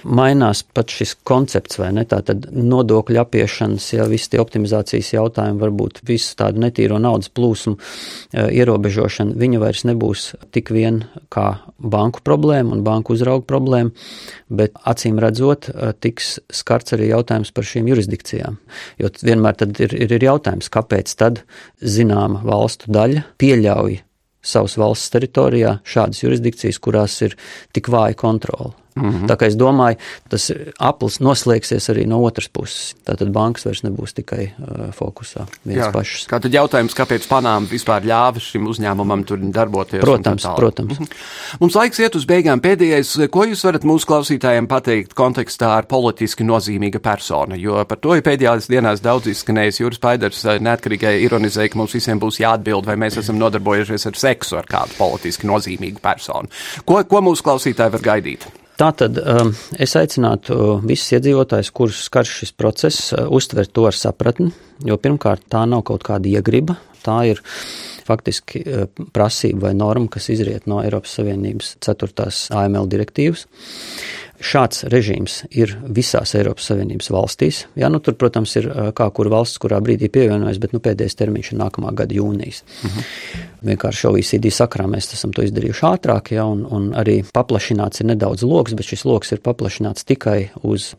mainās 0.04 0.62
pat 0.64 0.92
šis 0.92 1.14
koncepts, 1.26 1.78
vai 1.80 1.90
ne? 1.96 2.04
Tātad 2.08 2.48
nodokļu 2.54 3.20
apiešanas, 3.22 3.86
ja 3.94 4.06
visi 4.10 4.32
tie 4.32 4.40
optimizācijas 4.42 5.12
jautājumi, 5.14 5.60
varbūt 5.60 6.02
visu 6.08 6.34
tādu 6.38 6.62
netīro 6.64 6.98
naudas 7.02 7.30
plūsmu 7.34 7.76
e, 7.76 8.46
ierobežošana, 8.60 9.36
viņa 9.40 9.62
vairs 9.62 9.84
nebūs 9.88 10.26
tik 10.54 10.72
vien 10.74 11.02
kā 11.32 11.46
banku 11.78 12.24
problēma 12.26 12.76
un 12.76 12.84
banku 12.86 13.16
uzraugu 13.16 13.46
problēma, 13.48 13.94
bet 14.48 14.76
acīm 14.88 15.20
redzot, 15.22 15.70
e, 15.70 15.92
tiks 16.00 16.38
skarts 16.60 16.96
arī 16.96 17.10
jautājums 17.12 17.54
par 17.54 17.68
šīm 17.68 17.90
jurisdikcijām. 17.92 18.60
Jo 19.00 19.12
vienmēr 19.22 19.58
tad 19.62 19.80
ir, 19.82 19.96
ir, 19.96 20.18
ir 20.18 20.30
jautājums, 20.30 20.72
kāpēc 20.72 21.16
tad 21.20 21.44
zināma 21.80 22.44
valstu 22.46 22.92
daļa 22.92 23.26
pieļauj 23.40 24.00
savas 24.40 24.76
valsts 24.80 25.12
teritorijā 25.12 25.78
šādas 25.84 26.22
jurisdikcijas, 26.24 26.80
kurās 26.80 27.18
ir 27.26 27.36
tik 27.76 27.90
vāja 27.92 28.16
kontrola. 28.18 28.79
Mm 28.94 29.10
-hmm. 29.10 29.26
Tā 29.30 29.36
kā 29.36 29.46
es 29.46 29.56
domāju, 29.56 29.96
tas 30.28 30.50
aplis 30.78 31.20
noslēgsies 31.20 31.88
arī 31.92 32.06
no 32.06 32.22
otras 32.24 32.48
puses. 32.48 32.94
Tātad 33.06 33.30
bankas 33.32 33.64
vairs 33.64 33.82
nebūs 33.82 34.14
tikai 34.14 34.50
uh, 34.58 34.90
fokusā 34.94 35.46
viens 35.64 35.86
Jā. 35.86 35.92
pašs. 35.92 36.26
Kā 36.26 36.40
tad 36.40 36.52
jautājums, 36.52 36.94
kāpēc 36.94 37.28
Panāma 37.30 37.70
vispār 37.70 38.02
ļāva 38.02 38.40
šim 38.40 38.66
uzņēmumam 38.66 39.24
tur 39.24 39.38
darboties? 39.38 40.00
Protams, 40.00 40.46
protams. 40.56 40.98
Mm 40.98 41.04
-hmm. 41.06 41.58
Mums 41.60 41.74
laiks 41.74 41.98
iet 41.98 42.14
uz 42.14 42.26
beigām. 42.26 42.60
Pēdējais, 42.60 43.28
ko 43.30 43.44
jūs 43.44 43.64
varat 43.64 43.84
mūsu 43.84 44.06
klausītājiem 44.06 44.66
pateikt 44.66 45.14
kontekstā 45.14 45.68
ar 45.76 45.86
politiski 45.86 46.44
nozīmīga 46.44 46.98
persona? 46.98 47.56
Jo 47.56 47.84
par 47.84 47.98
to 47.98 48.14
ir 48.14 48.22
pēdējās 48.22 48.68
dienās 48.68 49.00
daudz 49.00 49.26
izskanējis. 49.26 49.80
Jūras 49.80 49.98
Paidars 49.98 50.44
uh, 50.44 50.58
neatkarīgai 50.58 51.22
ironizēja, 51.22 51.68
ka 51.68 51.78
mums 51.78 51.94
visiem 51.94 52.20
būs 52.20 52.40
jāatbild, 52.40 52.86
vai 52.86 52.96
mēs 52.96 53.18
esam 53.18 53.38
nodarbojušies 53.38 54.06
ar 54.06 54.16
seksu 54.16 54.56
ar 54.56 54.66
kādu 54.66 54.90
politiski 54.98 55.46
nozīmīgu 55.46 56.00
personu. 56.02 56.48
Ko, 56.84 57.04
ko 57.04 57.20
mūsu 57.20 57.42
klausītāji 57.42 57.92
var 57.92 58.00
gaidīt? 58.00 58.59
Tātad 58.80 59.18
um, 59.20 59.50
es 59.76 59.92
aicinātu 59.98 60.78
visus 60.88 61.12
iedzīvotājus, 61.18 61.68
kurus 61.76 61.98
skar 62.06 62.24
šis 62.24 62.54
process, 62.56 63.10
uh, 63.12 63.26
uztvert 63.28 63.74
to 63.76 63.84
ar 63.90 63.96
sapratni, 63.96 64.54
jo 64.88 64.96
pirmkārt 64.96 65.44
tā 65.52 65.66
nav 65.68 65.82
kaut 65.90 66.06
kāda 66.06 66.30
iegriba, 66.30 66.78
tā 67.04 67.18
ir 67.28 67.42
faktiski 68.06 68.62
uh, 68.64 68.86
prasība 69.12 69.66
vai 69.68 69.74
norma, 69.76 70.08
kas 70.08 70.30
izriet 70.32 70.64
no 70.70 70.80
Eiropas 70.80 71.18
Savienības 71.18 71.74
4. 71.84 72.30
AML 72.62 72.88
direktīvas. 72.88 73.44
Šāds 74.40 74.86
režīms 74.88 75.42
ir 75.52 75.74
visās 75.84 76.32
Eiropas 76.38 76.70
Savienības 76.70 77.10
valstīs. 77.12 77.64
Jā, 77.76 77.90
nu, 77.92 78.00
tur, 78.00 78.16
protams, 78.16 78.54
ir 78.56 78.70
kā 78.96 79.10
kur 79.12 79.28
valsts, 79.32 79.60
kurā 79.60 79.82
brīdī 79.84 80.08
pievienojas, 80.12 80.60
bet 80.62 80.72
nu, 80.72 80.80
pēdējais 80.80 81.18
termiņš 81.20 81.52
ir 81.52 81.60
nākamā 81.60 81.92
gada 81.96 82.16
jūnijas. 82.16 82.62
Uh 82.62 82.88
mhm. 82.88 82.98
-huh. 82.98 83.46
Vienkārši 83.60 84.06
OECD 84.08 84.48
sakrā 84.48 84.86
mēs 84.88 85.12
esam 85.12 85.34
to 85.36 85.42
izdarījuši 85.44 85.84
ātrāk, 85.84 86.32
ja, 86.32 86.46
un, 86.48 86.64
un 86.64 86.94
arī 86.96 87.20
paplašināts 87.34 88.00
ir 88.00 88.06
nedaudz 88.06 88.42
lokus, 88.42 88.74
bet 88.74 88.86
šis 88.86 89.04
lokus 89.04 89.32
ir 89.32 89.42
paplašināts 89.44 90.04
tikai 90.08 90.50
uz 90.62 90.94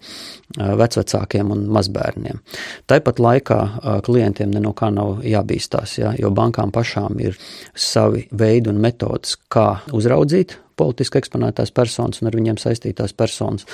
vecvecākiem 0.57 1.51
un 1.51 1.65
mazbērniem. 1.73 2.41
Tāpat 2.85 3.19
laikā 3.19 3.59
klientiem 4.05 4.51
no 4.51 4.73
kā 4.73 4.91
nav 4.93 5.23
jābīstās, 5.25 5.97
ja, 5.97 6.13
jo 6.19 6.29
bankām 6.29 6.71
pašām 6.71 7.19
ir 7.19 7.37
savi 7.73 8.27
veidi 8.31 8.69
un 8.69 8.77
metodas, 8.77 9.37
kā 9.49 9.81
uzraudzīt 9.91 10.57
politiski 10.81 11.21
eksponētās 11.21 11.73
personas 11.77 12.21
un 12.21 12.31
ar 12.31 12.37
viņiem 12.37 12.59
saistītās 12.61 13.13
personas. 13.17 13.67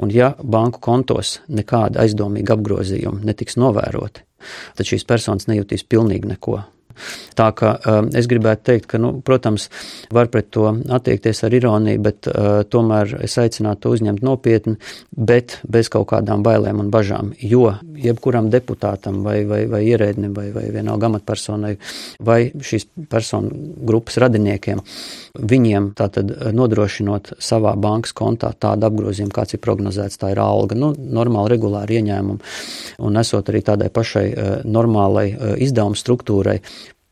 Un 0.00 0.12
ja 0.14 0.34
banku 0.42 0.82
kontos 0.84 1.38
nekāda 1.48 2.04
aizdomīga 2.04 2.58
apgrozījuma 2.58 3.24
netiks 3.26 3.58
novēroti, 3.60 4.26
tad 4.76 4.92
šīs 4.92 5.08
personas 5.08 5.48
nejūtīs 5.50 5.88
pilnīgi 5.88 6.34
neko. 6.34 6.60
Tā 7.38 7.50
kā 7.56 7.74
um, 7.78 8.10
es 8.16 8.28
gribētu 8.30 8.66
teikt, 8.70 8.88
ka, 8.90 9.00
nu, 9.02 9.12
protams, 9.24 9.68
var 10.12 10.30
pret 10.32 10.50
to 10.54 10.68
attiekties 10.92 11.44
ar 11.46 11.56
ironiju, 11.56 12.02
bet 12.04 12.28
uh, 12.30 12.62
tomēr 12.70 13.16
es 13.24 13.36
aicinātu 13.40 13.86
to 13.86 13.94
uzņemt 13.96 14.24
nopietni, 14.26 14.76
bet 15.10 15.58
bez 15.68 15.90
kaut 15.92 16.10
kādām 16.12 16.44
bailēm 16.46 16.82
un 16.82 16.90
bažām. 16.92 17.32
Jo 17.40 17.74
jebkuram 18.00 18.50
deputātam 18.52 19.22
vai, 19.26 19.42
vai, 19.48 19.64
vai 19.70 19.82
ierēdnim 19.88 20.34
vai, 20.36 20.48
vai 20.54 20.66
vienalga 20.72 21.10
amatpersonai 21.10 21.74
vai 22.24 22.40
šīs 22.54 22.88
personu 23.10 23.74
grupas 23.86 24.18
radiniekiem, 24.22 24.82
viņiem 25.40 25.92
tātad 25.98 26.32
nodrošinot 26.56 27.34
savā 27.42 27.74
bankas 27.80 28.14
kontā 28.16 28.52
tādu 28.58 28.88
apgrozījumu, 28.90 29.32
kāds 29.34 29.56
ir 29.56 29.62
prognozēts, 29.64 30.18
tā 30.20 30.32
ir 30.34 30.42
alga, 30.42 30.78
nu, 30.78 30.92
normāli 30.96 31.54
regulāri 31.54 32.00
ieņēmumi 32.00 32.54
un 33.06 33.20
esot 33.20 33.50
arī 33.52 33.62
tādai 33.66 33.90
pašai 33.92 34.26
uh, 34.30 34.50
normālai 34.64 35.26
uh, 35.32 35.54
izdevuma 35.62 35.98
struktūrai, 35.98 36.58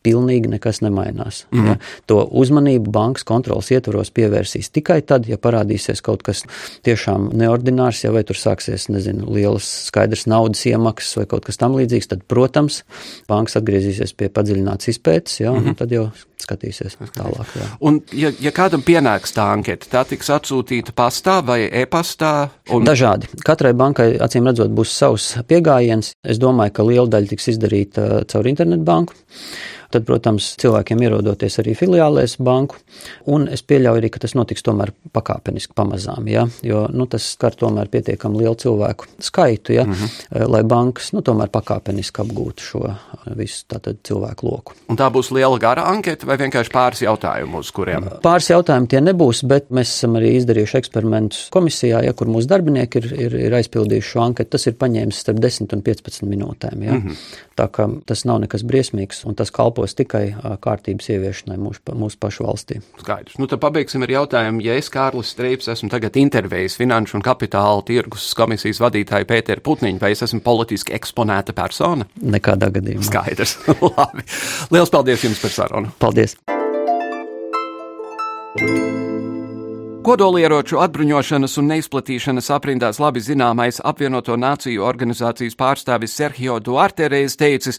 pilnīgi 0.07 0.51
nekas 0.53 0.81
nemainās. 0.85 1.43
Mm. 1.53 1.67
Ja? 1.67 1.77
To 2.11 2.23
uzmanību 2.41 2.93
bankas 2.95 3.27
kontrolas 3.29 3.71
ietvaros 3.75 4.13
pievērsīs 4.15 4.71
tikai 4.75 5.01
tad, 5.07 5.29
ja 5.31 5.39
parādīsies 5.41 6.03
kaut 6.05 6.23
kas 6.27 6.45
tiešām 6.87 7.31
neordinārs, 7.39 8.05
ja 8.05 8.13
vai 8.15 8.25
tur 8.29 8.39
sāksies, 8.39 8.89
nezinu, 8.93 9.29
lielas 9.35 9.69
skaidrs 9.89 10.27
naudas 10.31 10.65
iemaksas 10.71 11.21
vai 11.21 11.27
kaut 11.31 11.49
kas 11.49 11.61
tam 11.61 11.77
līdzīgs, 11.79 12.11
tad, 12.13 12.25
protams, 12.31 12.83
bankas 13.31 13.59
atgriezīsies 13.61 14.15
pie 14.19 14.31
padziļināts 14.33 14.95
izpētes, 14.95 15.43
ja, 15.43 15.53
mm 15.53 15.69
un 15.69 15.75
tad 15.77 15.91
jau 15.93 16.07
skatīsies 16.43 16.99
tālāk. 17.17 17.55
Jā. 17.59 17.69
Un, 17.85 18.01
ja, 18.17 18.33
ja 18.43 18.53
kādam 18.55 18.85
pienāks 18.87 19.35
tā 19.37 19.49
anketa, 19.55 19.89
tā 19.93 20.05
tiks 20.09 20.31
atsūtīta 20.35 20.95
pastā 20.97 21.39
vai 21.47 21.63
e-pastā? 21.67 22.51
Un... 22.75 22.87
Dažādi. 22.89 23.31
Katrai 23.47 23.75
bankai, 23.79 24.13
acīm 24.23 24.49
redzot, 24.49 24.73
būs 24.75 24.95
savs 24.95 25.33
pieejams. 25.49 26.13
Es 26.27 26.41
domāju, 26.43 26.77
ka 26.79 26.87
liela 26.87 27.09
daļa 27.11 27.35
tiks 27.35 27.51
izdarīta 27.55 28.09
caur 28.31 28.51
internetu 28.51 28.87
banku. 28.89 29.19
Tad, 29.89 30.05
protams, 30.05 30.51
cilvēkiem 30.61 31.01
ierodoties 31.01 31.55
arī 31.63 31.73
filiālēs 31.77 32.35
banku, 32.45 32.77
un 33.33 33.47
es 33.49 33.63
pieļauju 33.65 34.03
arī, 34.03 34.11
ka 34.13 34.21
tas 34.21 34.35
notiks 34.37 34.65
tomēr 34.67 34.91
pakāpeniski 35.17 35.73
pamazām, 35.79 36.27
ja? 36.29 36.43
jo 36.61 36.83
nu, 36.93 37.07
tas 37.09 37.25
skar 37.33 37.57
tomēr 37.57 37.89
pietiekami 37.89 38.43
lielu 38.43 38.59
cilvēku 38.61 39.09
skaitu, 39.25 39.73
ja? 39.79 39.87
mm 39.89 39.95
-hmm. 39.95 40.45
lai 40.53 40.61
bankas 40.69 41.15
nu, 41.17 41.23
tomēr 41.25 41.49
pakāpeniski 41.49 42.21
apgūtu 42.21 42.67
šo 42.67 42.83
visu 43.41 43.65
tātad, 43.65 44.03
cilvēku 44.05 44.51
loku. 44.51 44.77
Un 44.93 45.01
tā 45.01 45.09
būs 45.09 45.33
liela 45.33 45.57
gara 45.59 45.89
anketa 45.89 46.28
vai 46.29 46.39
vienkārši 46.45 46.75
pāris 46.75 47.03
jautājumu, 47.07 47.63
uz 47.65 47.73
kuriem? 47.75 48.11
Pāris 48.25 48.51
jautājumu 48.53 48.91
tie 48.93 49.03
nebūs, 49.05 49.43
bet 49.49 49.73
mēs 49.75 49.95
esam 49.97 50.19
arī 50.21 50.35
izdarījuši 50.43 50.79
eksperimentus 50.83 51.49
komisijā, 51.55 52.03
ja, 52.05 52.13
kur 52.13 52.31
mūsu 52.31 52.51
darbinieki 52.51 53.03
ir, 53.03 53.11
ir, 53.27 53.39
ir 53.49 53.59
aizpildījuši 53.63 54.13
šo 54.13 54.25
anketu. 54.27 54.53
Tas 54.59 54.69
ir 54.69 54.77
paņēmis 54.81 55.25
starp 55.25 55.41
10 55.43 55.73
un 55.77 55.85
15 55.87 56.29
minūtēm. 56.29 56.85
Ja? 56.85 56.99
Mm 56.99 57.03
-hmm. 57.09 57.37
Tā 57.59 57.67
kā 57.75 57.89
tas 58.07 58.25
nav 58.29 58.39
nekas 58.45 58.63
briesmīgs 58.63 59.25
un 59.27 59.35
tas 59.35 59.51
kalpo 59.51 59.79
kalpos 59.79 59.95
tikai 59.95 60.33
kārtības 60.63 61.09
ieviešanai 61.13 61.59
mūsu, 61.61 61.83
mūsu 61.95 62.19
pašu 62.21 62.47
valstī. 62.47 62.81
Skaidrs. 63.01 63.37
Nu, 63.39 63.47
tad 63.51 63.61
pabeigsim 63.63 64.03
ar 64.03 64.11
jautājumu, 64.11 64.63
ja 64.65 64.75
es 64.79 64.91
Kārlis 64.91 65.33
Streips 65.35 65.69
esmu 65.69 65.91
tagad 65.93 66.17
intervējis 66.19 66.79
Finanšu 66.79 67.19
un 67.19 67.25
Kapitāla 67.27 67.85
tirgus 67.87 68.31
komisijas 68.39 68.81
vadītāju 68.83 69.29
Pēteru 69.29 69.65
Putniņu, 69.65 70.01
vai 70.03 70.13
es 70.17 70.25
esmu 70.27 70.41
politiski 70.45 70.95
eksponēta 70.97 71.55
persona? 71.57 72.09
Nekādā 72.19 72.71
gadījumā. 72.75 73.07
Skaidrs. 73.07 73.59
Labi. 73.99 74.27
Lielas 74.75 74.93
paldies 74.95 75.25
jums 75.25 75.43
par 75.43 75.55
sarunu. 75.55 75.93
Paldies. 76.01 76.18
Kodolieroču 80.09 80.79
atbruņošanas 80.81 81.59
un 81.61 81.67
neizplatīšanas 81.69 82.47
aprindās 82.55 82.97
labi 83.03 83.21
zināmais 83.21 83.77
apvienoto 83.85 84.39
nāciju 84.41 84.87
organizācijas 84.89 85.59
pārstāvis 85.59 86.15
Sergio 86.17 86.57
Duarte 86.65 87.11
reiz 87.13 87.37
teicis, 87.37 87.77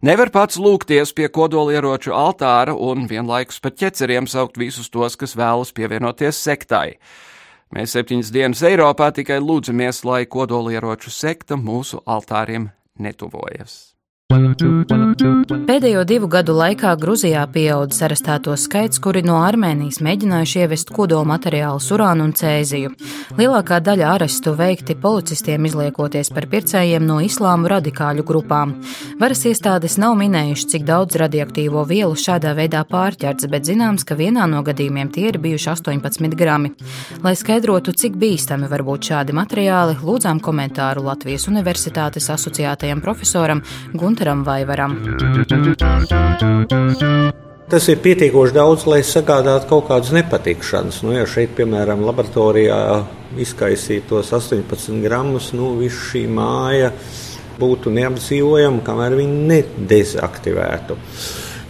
nevar 0.00 0.30
pats 0.30 0.60
lūgties 0.62 1.10
pie 1.16 1.26
kodolieroču 1.26 2.14
altāra 2.14 2.76
un 2.76 3.08
vienlaikus 3.10 3.58
pat 3.64 3.80
ķeceriem 3.82 4.30
saukt 4.30 4.60
visus 4.62 4.92
tos, 4.94 5.18
kas 5.18 5.34
vēlas 5.34 5.74
pievienoties 5.74 6.38
sektai. 6.38 6.98
Mēs 7.74 7.96
septiņas 7.96 8.30
dienas 8.30 8.62
Eiropā 8.68 9.10
tikai 9.16 9.40
lūdzamies, 9.42 10.04
lai 10.04 10.26
kodolieroču 10.30 11.10
sekta 11.10 11.58
mūsu 11.58 12.04
altāriem 12.06 12.70
netuvojas. 13.00 13.91
Pēdējo 14.32 16.06
divu 16.08 16.28
gadu 16.32 16.54
laikā 16.56 16.94
Gruzijā 16.96 17.42
pieaudzis 17.52 18.00
arestēto 18.06 18.54
skaits, 18.56 18.96
kuri 19.04 19.20
no 19.26 19.34
Armēnijas 19.44 19.98
mēģinājuši 20.00 20.62
ievest 20.62 20.88
kodola 20.94 21.26
materiālu 21.34 21.82
urānu 21.92 22.24
un 22.24 22.32
cēziju. 22.32 22.94
Lielākā 23.36 23.82
daļa 23.84 24.14
arestu 24.14 24.54
veikti 24.56 24.96
policistiem 25.02 25.66
izliekoties 25.68 26.32
par 26.32 26.46
pircējiem 26.48 27.04
no 27.04 27.18
islāmu 27.20 27.68
radikāļu 27.74 28.24
grupām. 28.24 28.72
Varas 29.20 29.44
iestādes 29.50 29.98
nav 30.00 30.16
minējuši, 30.22 30.68
cik 30.74 30.88
daudz 30.88 31.20
radioaktīvo 31.20 31.84
vielu 31.92 32.16
šādā 32.16 32.54
veidā 32.56 32.86
pārķerts, 32.88 33.50
bet 33.52 33.68
zināms, 33.68 34.06
ka 34.08 34.16
vienā 34.16 34.48
no 34.48 34.64
gadījumiem 34.64 35.12
tie 35.12 35.26
ir 35.28 35.40
bijuši 35.44 35.70
18 35.74 36.38
grami. 36.40 36.72
Lai 37.20 37.34
skaidrotu, 37.36 37.92
cik 37.92 38.16
bīstami 38.16 38.72
var 38.72 38.86
būt 38.88 39.12
šādi 39.12 39.36
materiāli, 39.36 40.00
lūdzām 40.00 40.40
komentāru 40.40 41.04
Latvijas 41.10 41.50
Universitātes 41.52 42.32
asociētajam 42.32 43.04
profesoram 43.04 43.60
Gunteram. 43.92 44.21
Gunteram 44.22 44.44
Vaivaram. 44.44 44.92
Tas 47.68 47.88
ir 47.88 47.98
pietiekoši 48.04 48.54
daudz, 48.54 48.84
lai 48.86 49.00
sagādātu 49.02 49.66
kaut 49.66 49.88
kādas 49.88 50.12
nepatikšanas. 50.14 51.00
Nu, 51.02 51.14
ja 51.16 51.24
šeit, 51.26 51.56
piemēram, 51.56 52.04
laboratorijā 52.06 52.76
izkaisītos 53.42 54.30
18 54.36 55.00
gramus, 55.02 55.50
nu, 55.56 55.72
viss 55.80 56.10
šī 56.12 56.26
māja 56.30 56.92
būtu 57.58 57.90
neapdzīvojama, 57.96 58.84
kamēr 58.86 59.16
viņi 59.18 59.40
nedezaktivētu. 59.50 60.98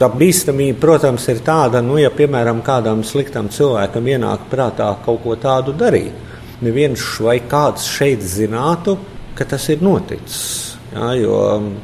Tā 0.03 0.11
bīstamība, 0.13 0.81
protams, 0.83 1.31
ir 1.33 1.41
tāda, 1.47 1.81
nu, 1.81 1.97
ja, 2.03 2.11
piemēram, 2.13 2.61
kādam 2.67 3.01
sliktam 3.07 3.49
cilvēkam 3.49 4.13
ienāk 4.13 4.45
prātā 4.53 4.91
kaut 5.07 5.23
ko 5.25 5.39
tādu 5.41 5.73
darīt 5.73 6.29
neviens 6.63 7.01
vai 7.23 7.39
kāds 7.49 7.89
šeit 7.89 8.21
zinātu, 8.21 8.99
ka 9.39 9.49
tas 9.49 9.71
ir 9.73 9.81
noticis. 9.83 10.72
Jā, 10.93 11.13
jo 11.17 11.37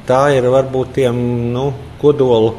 tā 0.09 0.23
ir 0.37 0.49
varbūt 0.53 0.99
tiem 0.99 1.21
nu, 1.55 1.71
kodolu 2.01 2.55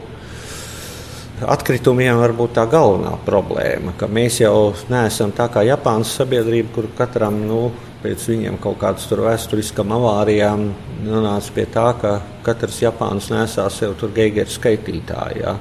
atkritumiem 1.47 2.17
varbūt 2.19 2.55
tā 2.57 2.65
galvenā 2.69 3.13
problēma, 3.25 3.93
ka 3.99 4.09
mēs 4.11 4.41
jau 4.41 4.73
neesam 4.91 5.31
tā 5.35 5.47
kā 5.51 5.63
Japānas 5.67 6.11
sabiedrība, 6.17 6.73
kur 6.75 6.89
katram 6.97 7.39
nu, 7.47 7.61
pēc 8.03 8.27
viņiem 8.31 8.59
kaut 8.63 8.79
kādam 8.81 9.07
tur 9.11 9.23
vēsturiskam 9.27 9.93
avārijām 9.95 10.69
nonāca 11.05 11.55
pie 11.55 11.67
tā, 11.71 11.87
ka 12.01 12.15
katrs 12.43 12.81
Japāns 12.83 13.29
nesā 13.31 13.67
sev 13.71 13.95
tur 13.99 14.13
geigeru 14.15 14.51
skaitītāju. 14.51 15.43
Ja. 15.43 15.55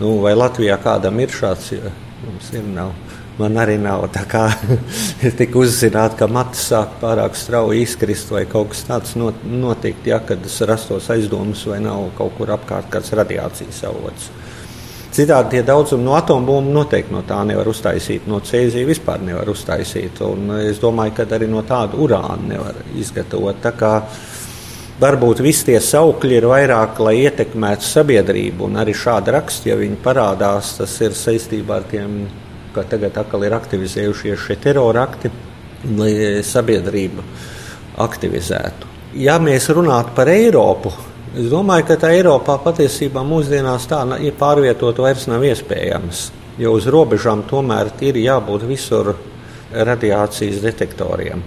Nu, 0.00 0.18
vai 0.24 0.36
Latvijā 0.36 0.78
kādam 0.82 1.20
ir 1.22 1.32
šāds? 1.32 1.72
Ja, 1.76 1.94
mums 2.24 2.52
ir 2.56 2.66
nav. 2.74 3.07
Man 3.38 3.54
arī 3.54 3.76
nav 3.78 4.08
tā 4.10 4.24
kā 4.26 4.48
tika 5.38 5.60
uzzināts, 5.60 6.16
ka 6.18 6.26
matus 6.26 6.64
sāk 6.72 6.96
pārāk 7.02 7.36
strauji 7.38 7.84
izkrist 7.86 8.32
vai 8.34 8.42
kaut 8.50 8.72
kas 8.72 8.82
tāds 8.88 9.14
notikt, 9.14 10.08
ja, 10.10 10.18
kad 10.18 10.42
rastos 10.66 11.06
aizdomas 11.14 11.62
vai 11.70 11.78
nav 11.84 12.08
kaut 12.18 12.34
kur 12.38 12.50
apkārt 12.56 12.90
kāds 12.90 13.14
radiācijas 13.14 13.84
avots. 13.86 14.32
Citādi 15.14 15.56
tie 15.56 15.62
daudzumi 15.66 16.04
no 16.04 16.16
atombumbu 16.18 16.74
noteikti 16.74 17.14
no 17.14 17.22
tā 17.26 17.38
nevar 17.46 17.70
uztaisīt, 17.70 18.26
no 18.30 18.42
cēzija 18.44 18.86
vispār 18.86 19.22
nevar 19.24 19.48
uztaisīt. 19.50 20.20
Un 20.26 20.52
es 20.58 20.82
domāju, 20.82 21.14
ka 21.16 21.28
arī 21.38 21.48
no 21.50 21.62
tāda 21.66 21.98
urāna 21.98 22.42
nevar 22.52 22.82
izgatavot. 22.98 23.62
Tā 23.62 23.72
kā 23.78 23.92
varbūt 25.00 25.40
visi 25.46 25.70
tie 25.70 25.78
saukļi 25.82 26.38
ir 26.38 26.48
vairāk, 26.50 27.00
lai 27.06 27.16
ietekmētu 27.22 27.86
sabiedrību, 27.86 28.66
un 28.66 28.82
arī 28.82 28.98
šādi 28.98 29.34
raksti, 29.38 29.72
ja 29.72 29.78
viņi 29.80 30.02
parādās, 30.04 30.74
tas 30.82 30.98
ir 31.06 31.16
saistībā 31.16 31.80
ar 31.80 31.88
tiem 31.90 32.20
ka 32.74 32.84
tagad 32.88 33.16
atkal 33.20 33.44
ir 33.46 33.56
aktivizējušies 33.56 34.46
šie 34.46 34.56
terorakti, 34.62 35.30
lai 35.98 36.12
sabiedrību 36.44 37.24
aktivizētu. 38.02 38.94
Ja 39.18 39.38
mēs 39.42 39.68
runātu 39.74 40.14
par 40.16 40.30
Eiropu, 40.30 40.92
es 41.34 41.48
domāju, 41.52 41.86
ka 41.88 41.98
tā 42.02 42.12
Eiropā 42.16 42.58
patiesībā 42.64 43.24
mūsdienās 43.26 43.88
tā 43.90 44.02
ja 44.22 44.34
pārvietot 44.38 45.00
vairs 45.02 45.26
nav 45.30 45.46
iespējams. 45.48 46.28
Jo 46.58 46.74
uz 46.74 46.88
robežām 46.90 47.44
tomēr 47.46 47.92
ir 48.02 48.18
jābūt 48.18 48.66
visur 48.66 49.14
radiācijas 49.72 50.58
detektoriem. 50.64 51.44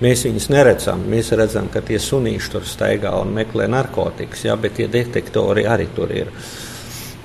Mēs 0.00 0.24
viņus 0.24 0.48
neredzam. 0.48 1.02
Mēs 1.12 1.30
redzam, 1.36 1.68
ka 1.72 1.82
tie 1.84 1.98
sunīši 2.00 2.50
tur 2.54 2.64
staigā 2.64 3.12
un 3.20 3.34
meklē 3.36 3.68
narkotikas, 3.68 4.46
jā, 4.48 4.56
bet 4.56 4.78
tie 4.78 4.88
detektori 4.88 5.66
arī 5.68 5.90
tur 5.94 6.12
ir 6.16 6.32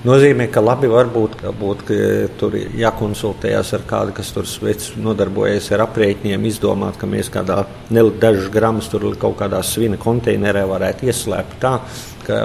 nozīmē, 0.06 0.48
ka 0.52 0.62
labi 0.64 0.88
varbūt 0.90 1.36
būt, 1.60 1.84
ka 1.88 1.98
tur 2.40 2.56
jākonsultējas 2.56 3.72
ar 3.76 3.84
kādu, 3.88 4.14
kas 4.16 4.32
tur 4.34 4.48
veic, 4.62 4.88
nodarbojas 5.02 5.70
ar 5.74 5.86
aprēķiniem, 5.86 6.48
izdomāt, 6.50 6.98
ka 7.00 7.08
mēs 7.10 7.30
kādā 7.32 7.62
dažus 7.90 8.50
gramus 8.52 8.90
tur 8.92 9.08
kaut 9.20 9.38
kādā 9.40 9.62
svina 9.66 9.98
konteinerē 10.00 10.66
varētu 10.70 11.10
ieslēpt 11.10 11.60
tā, 11.62 11.78
ka 12.26 12.40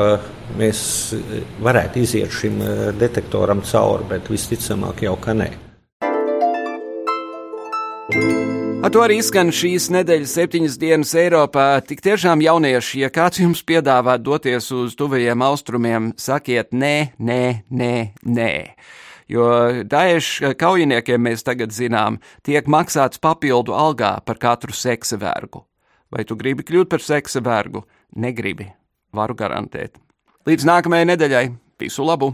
mēs 0.59 0.79
varētu 1.63 2.01
iziet 2.03 2.31
šim 2.35 2.61
eh, 2.61 2.85
detektoram 2.99 3.63
cauri, 3.65 4.09
bet 4.15 4.31
visticamāk 4.31 5.05
jau 5.07 5.17
ka 5.21 5.37
nē. 5.37 5.51
Ar 8.81 8.89
to 8.89 9.03
arī 9.05 9.19
skan 9.21 9.51
šīs 9.53 9.91
nedēļas 9.93 10.31
septiņas 10.39 10.75
dienas 10.81 11.11
Eiropā. 11.13 11.65
Tik 11.85 11.99
tiešām 12.01 12.41
jaunieši, 12.41 13.03
ja 13.03 13.11
kāds 13.13 13.37
jums 13.37 13.61
piedāvā 13.61 14.15
doties 14.17 14.71
uz 14.73 14.95
tuvajiem 14.97 15.43
austrumiem, 15.45 16.07
sakiet 16.17 16.73
nē, 16.73 17.13
nē, 17.21 17.43
nē, 17.69 17.93
nē. 18.25 18.49
Jo 19.29 19.45
Daesh 19.85 20.57
kaujiniekiem 20.57 21.21
mēs 21.29 21.45
tagad 21.45 21.69
zinām, 21.77 22.17
tiek 22.41 22.65
maksāts 22.65 23.21
papildu 23.21 23.77
algā 23.77 24.15
par 24.25 24.41
katru 24.41 24.73
seksa 24.73 25.21
vergu. 25.21 25.61
Vai 26.09 26.25
tu 26.25 26.33
gribi 26.33 26.65
kļūt 26.65 26.89
par 26.89 27.05
seksa 27.05 27.45
vergu? 27.45 27.85
Negribi. 28.17 28.65
Varu 29.13 29.37
garantēt. 29.37 30.01
Līdz 30.49 30.65
nākamajai 30.65 31.11
nedēļai. 31.13 31.49
Visu 31.85 32.01
labu! 32.09 32.33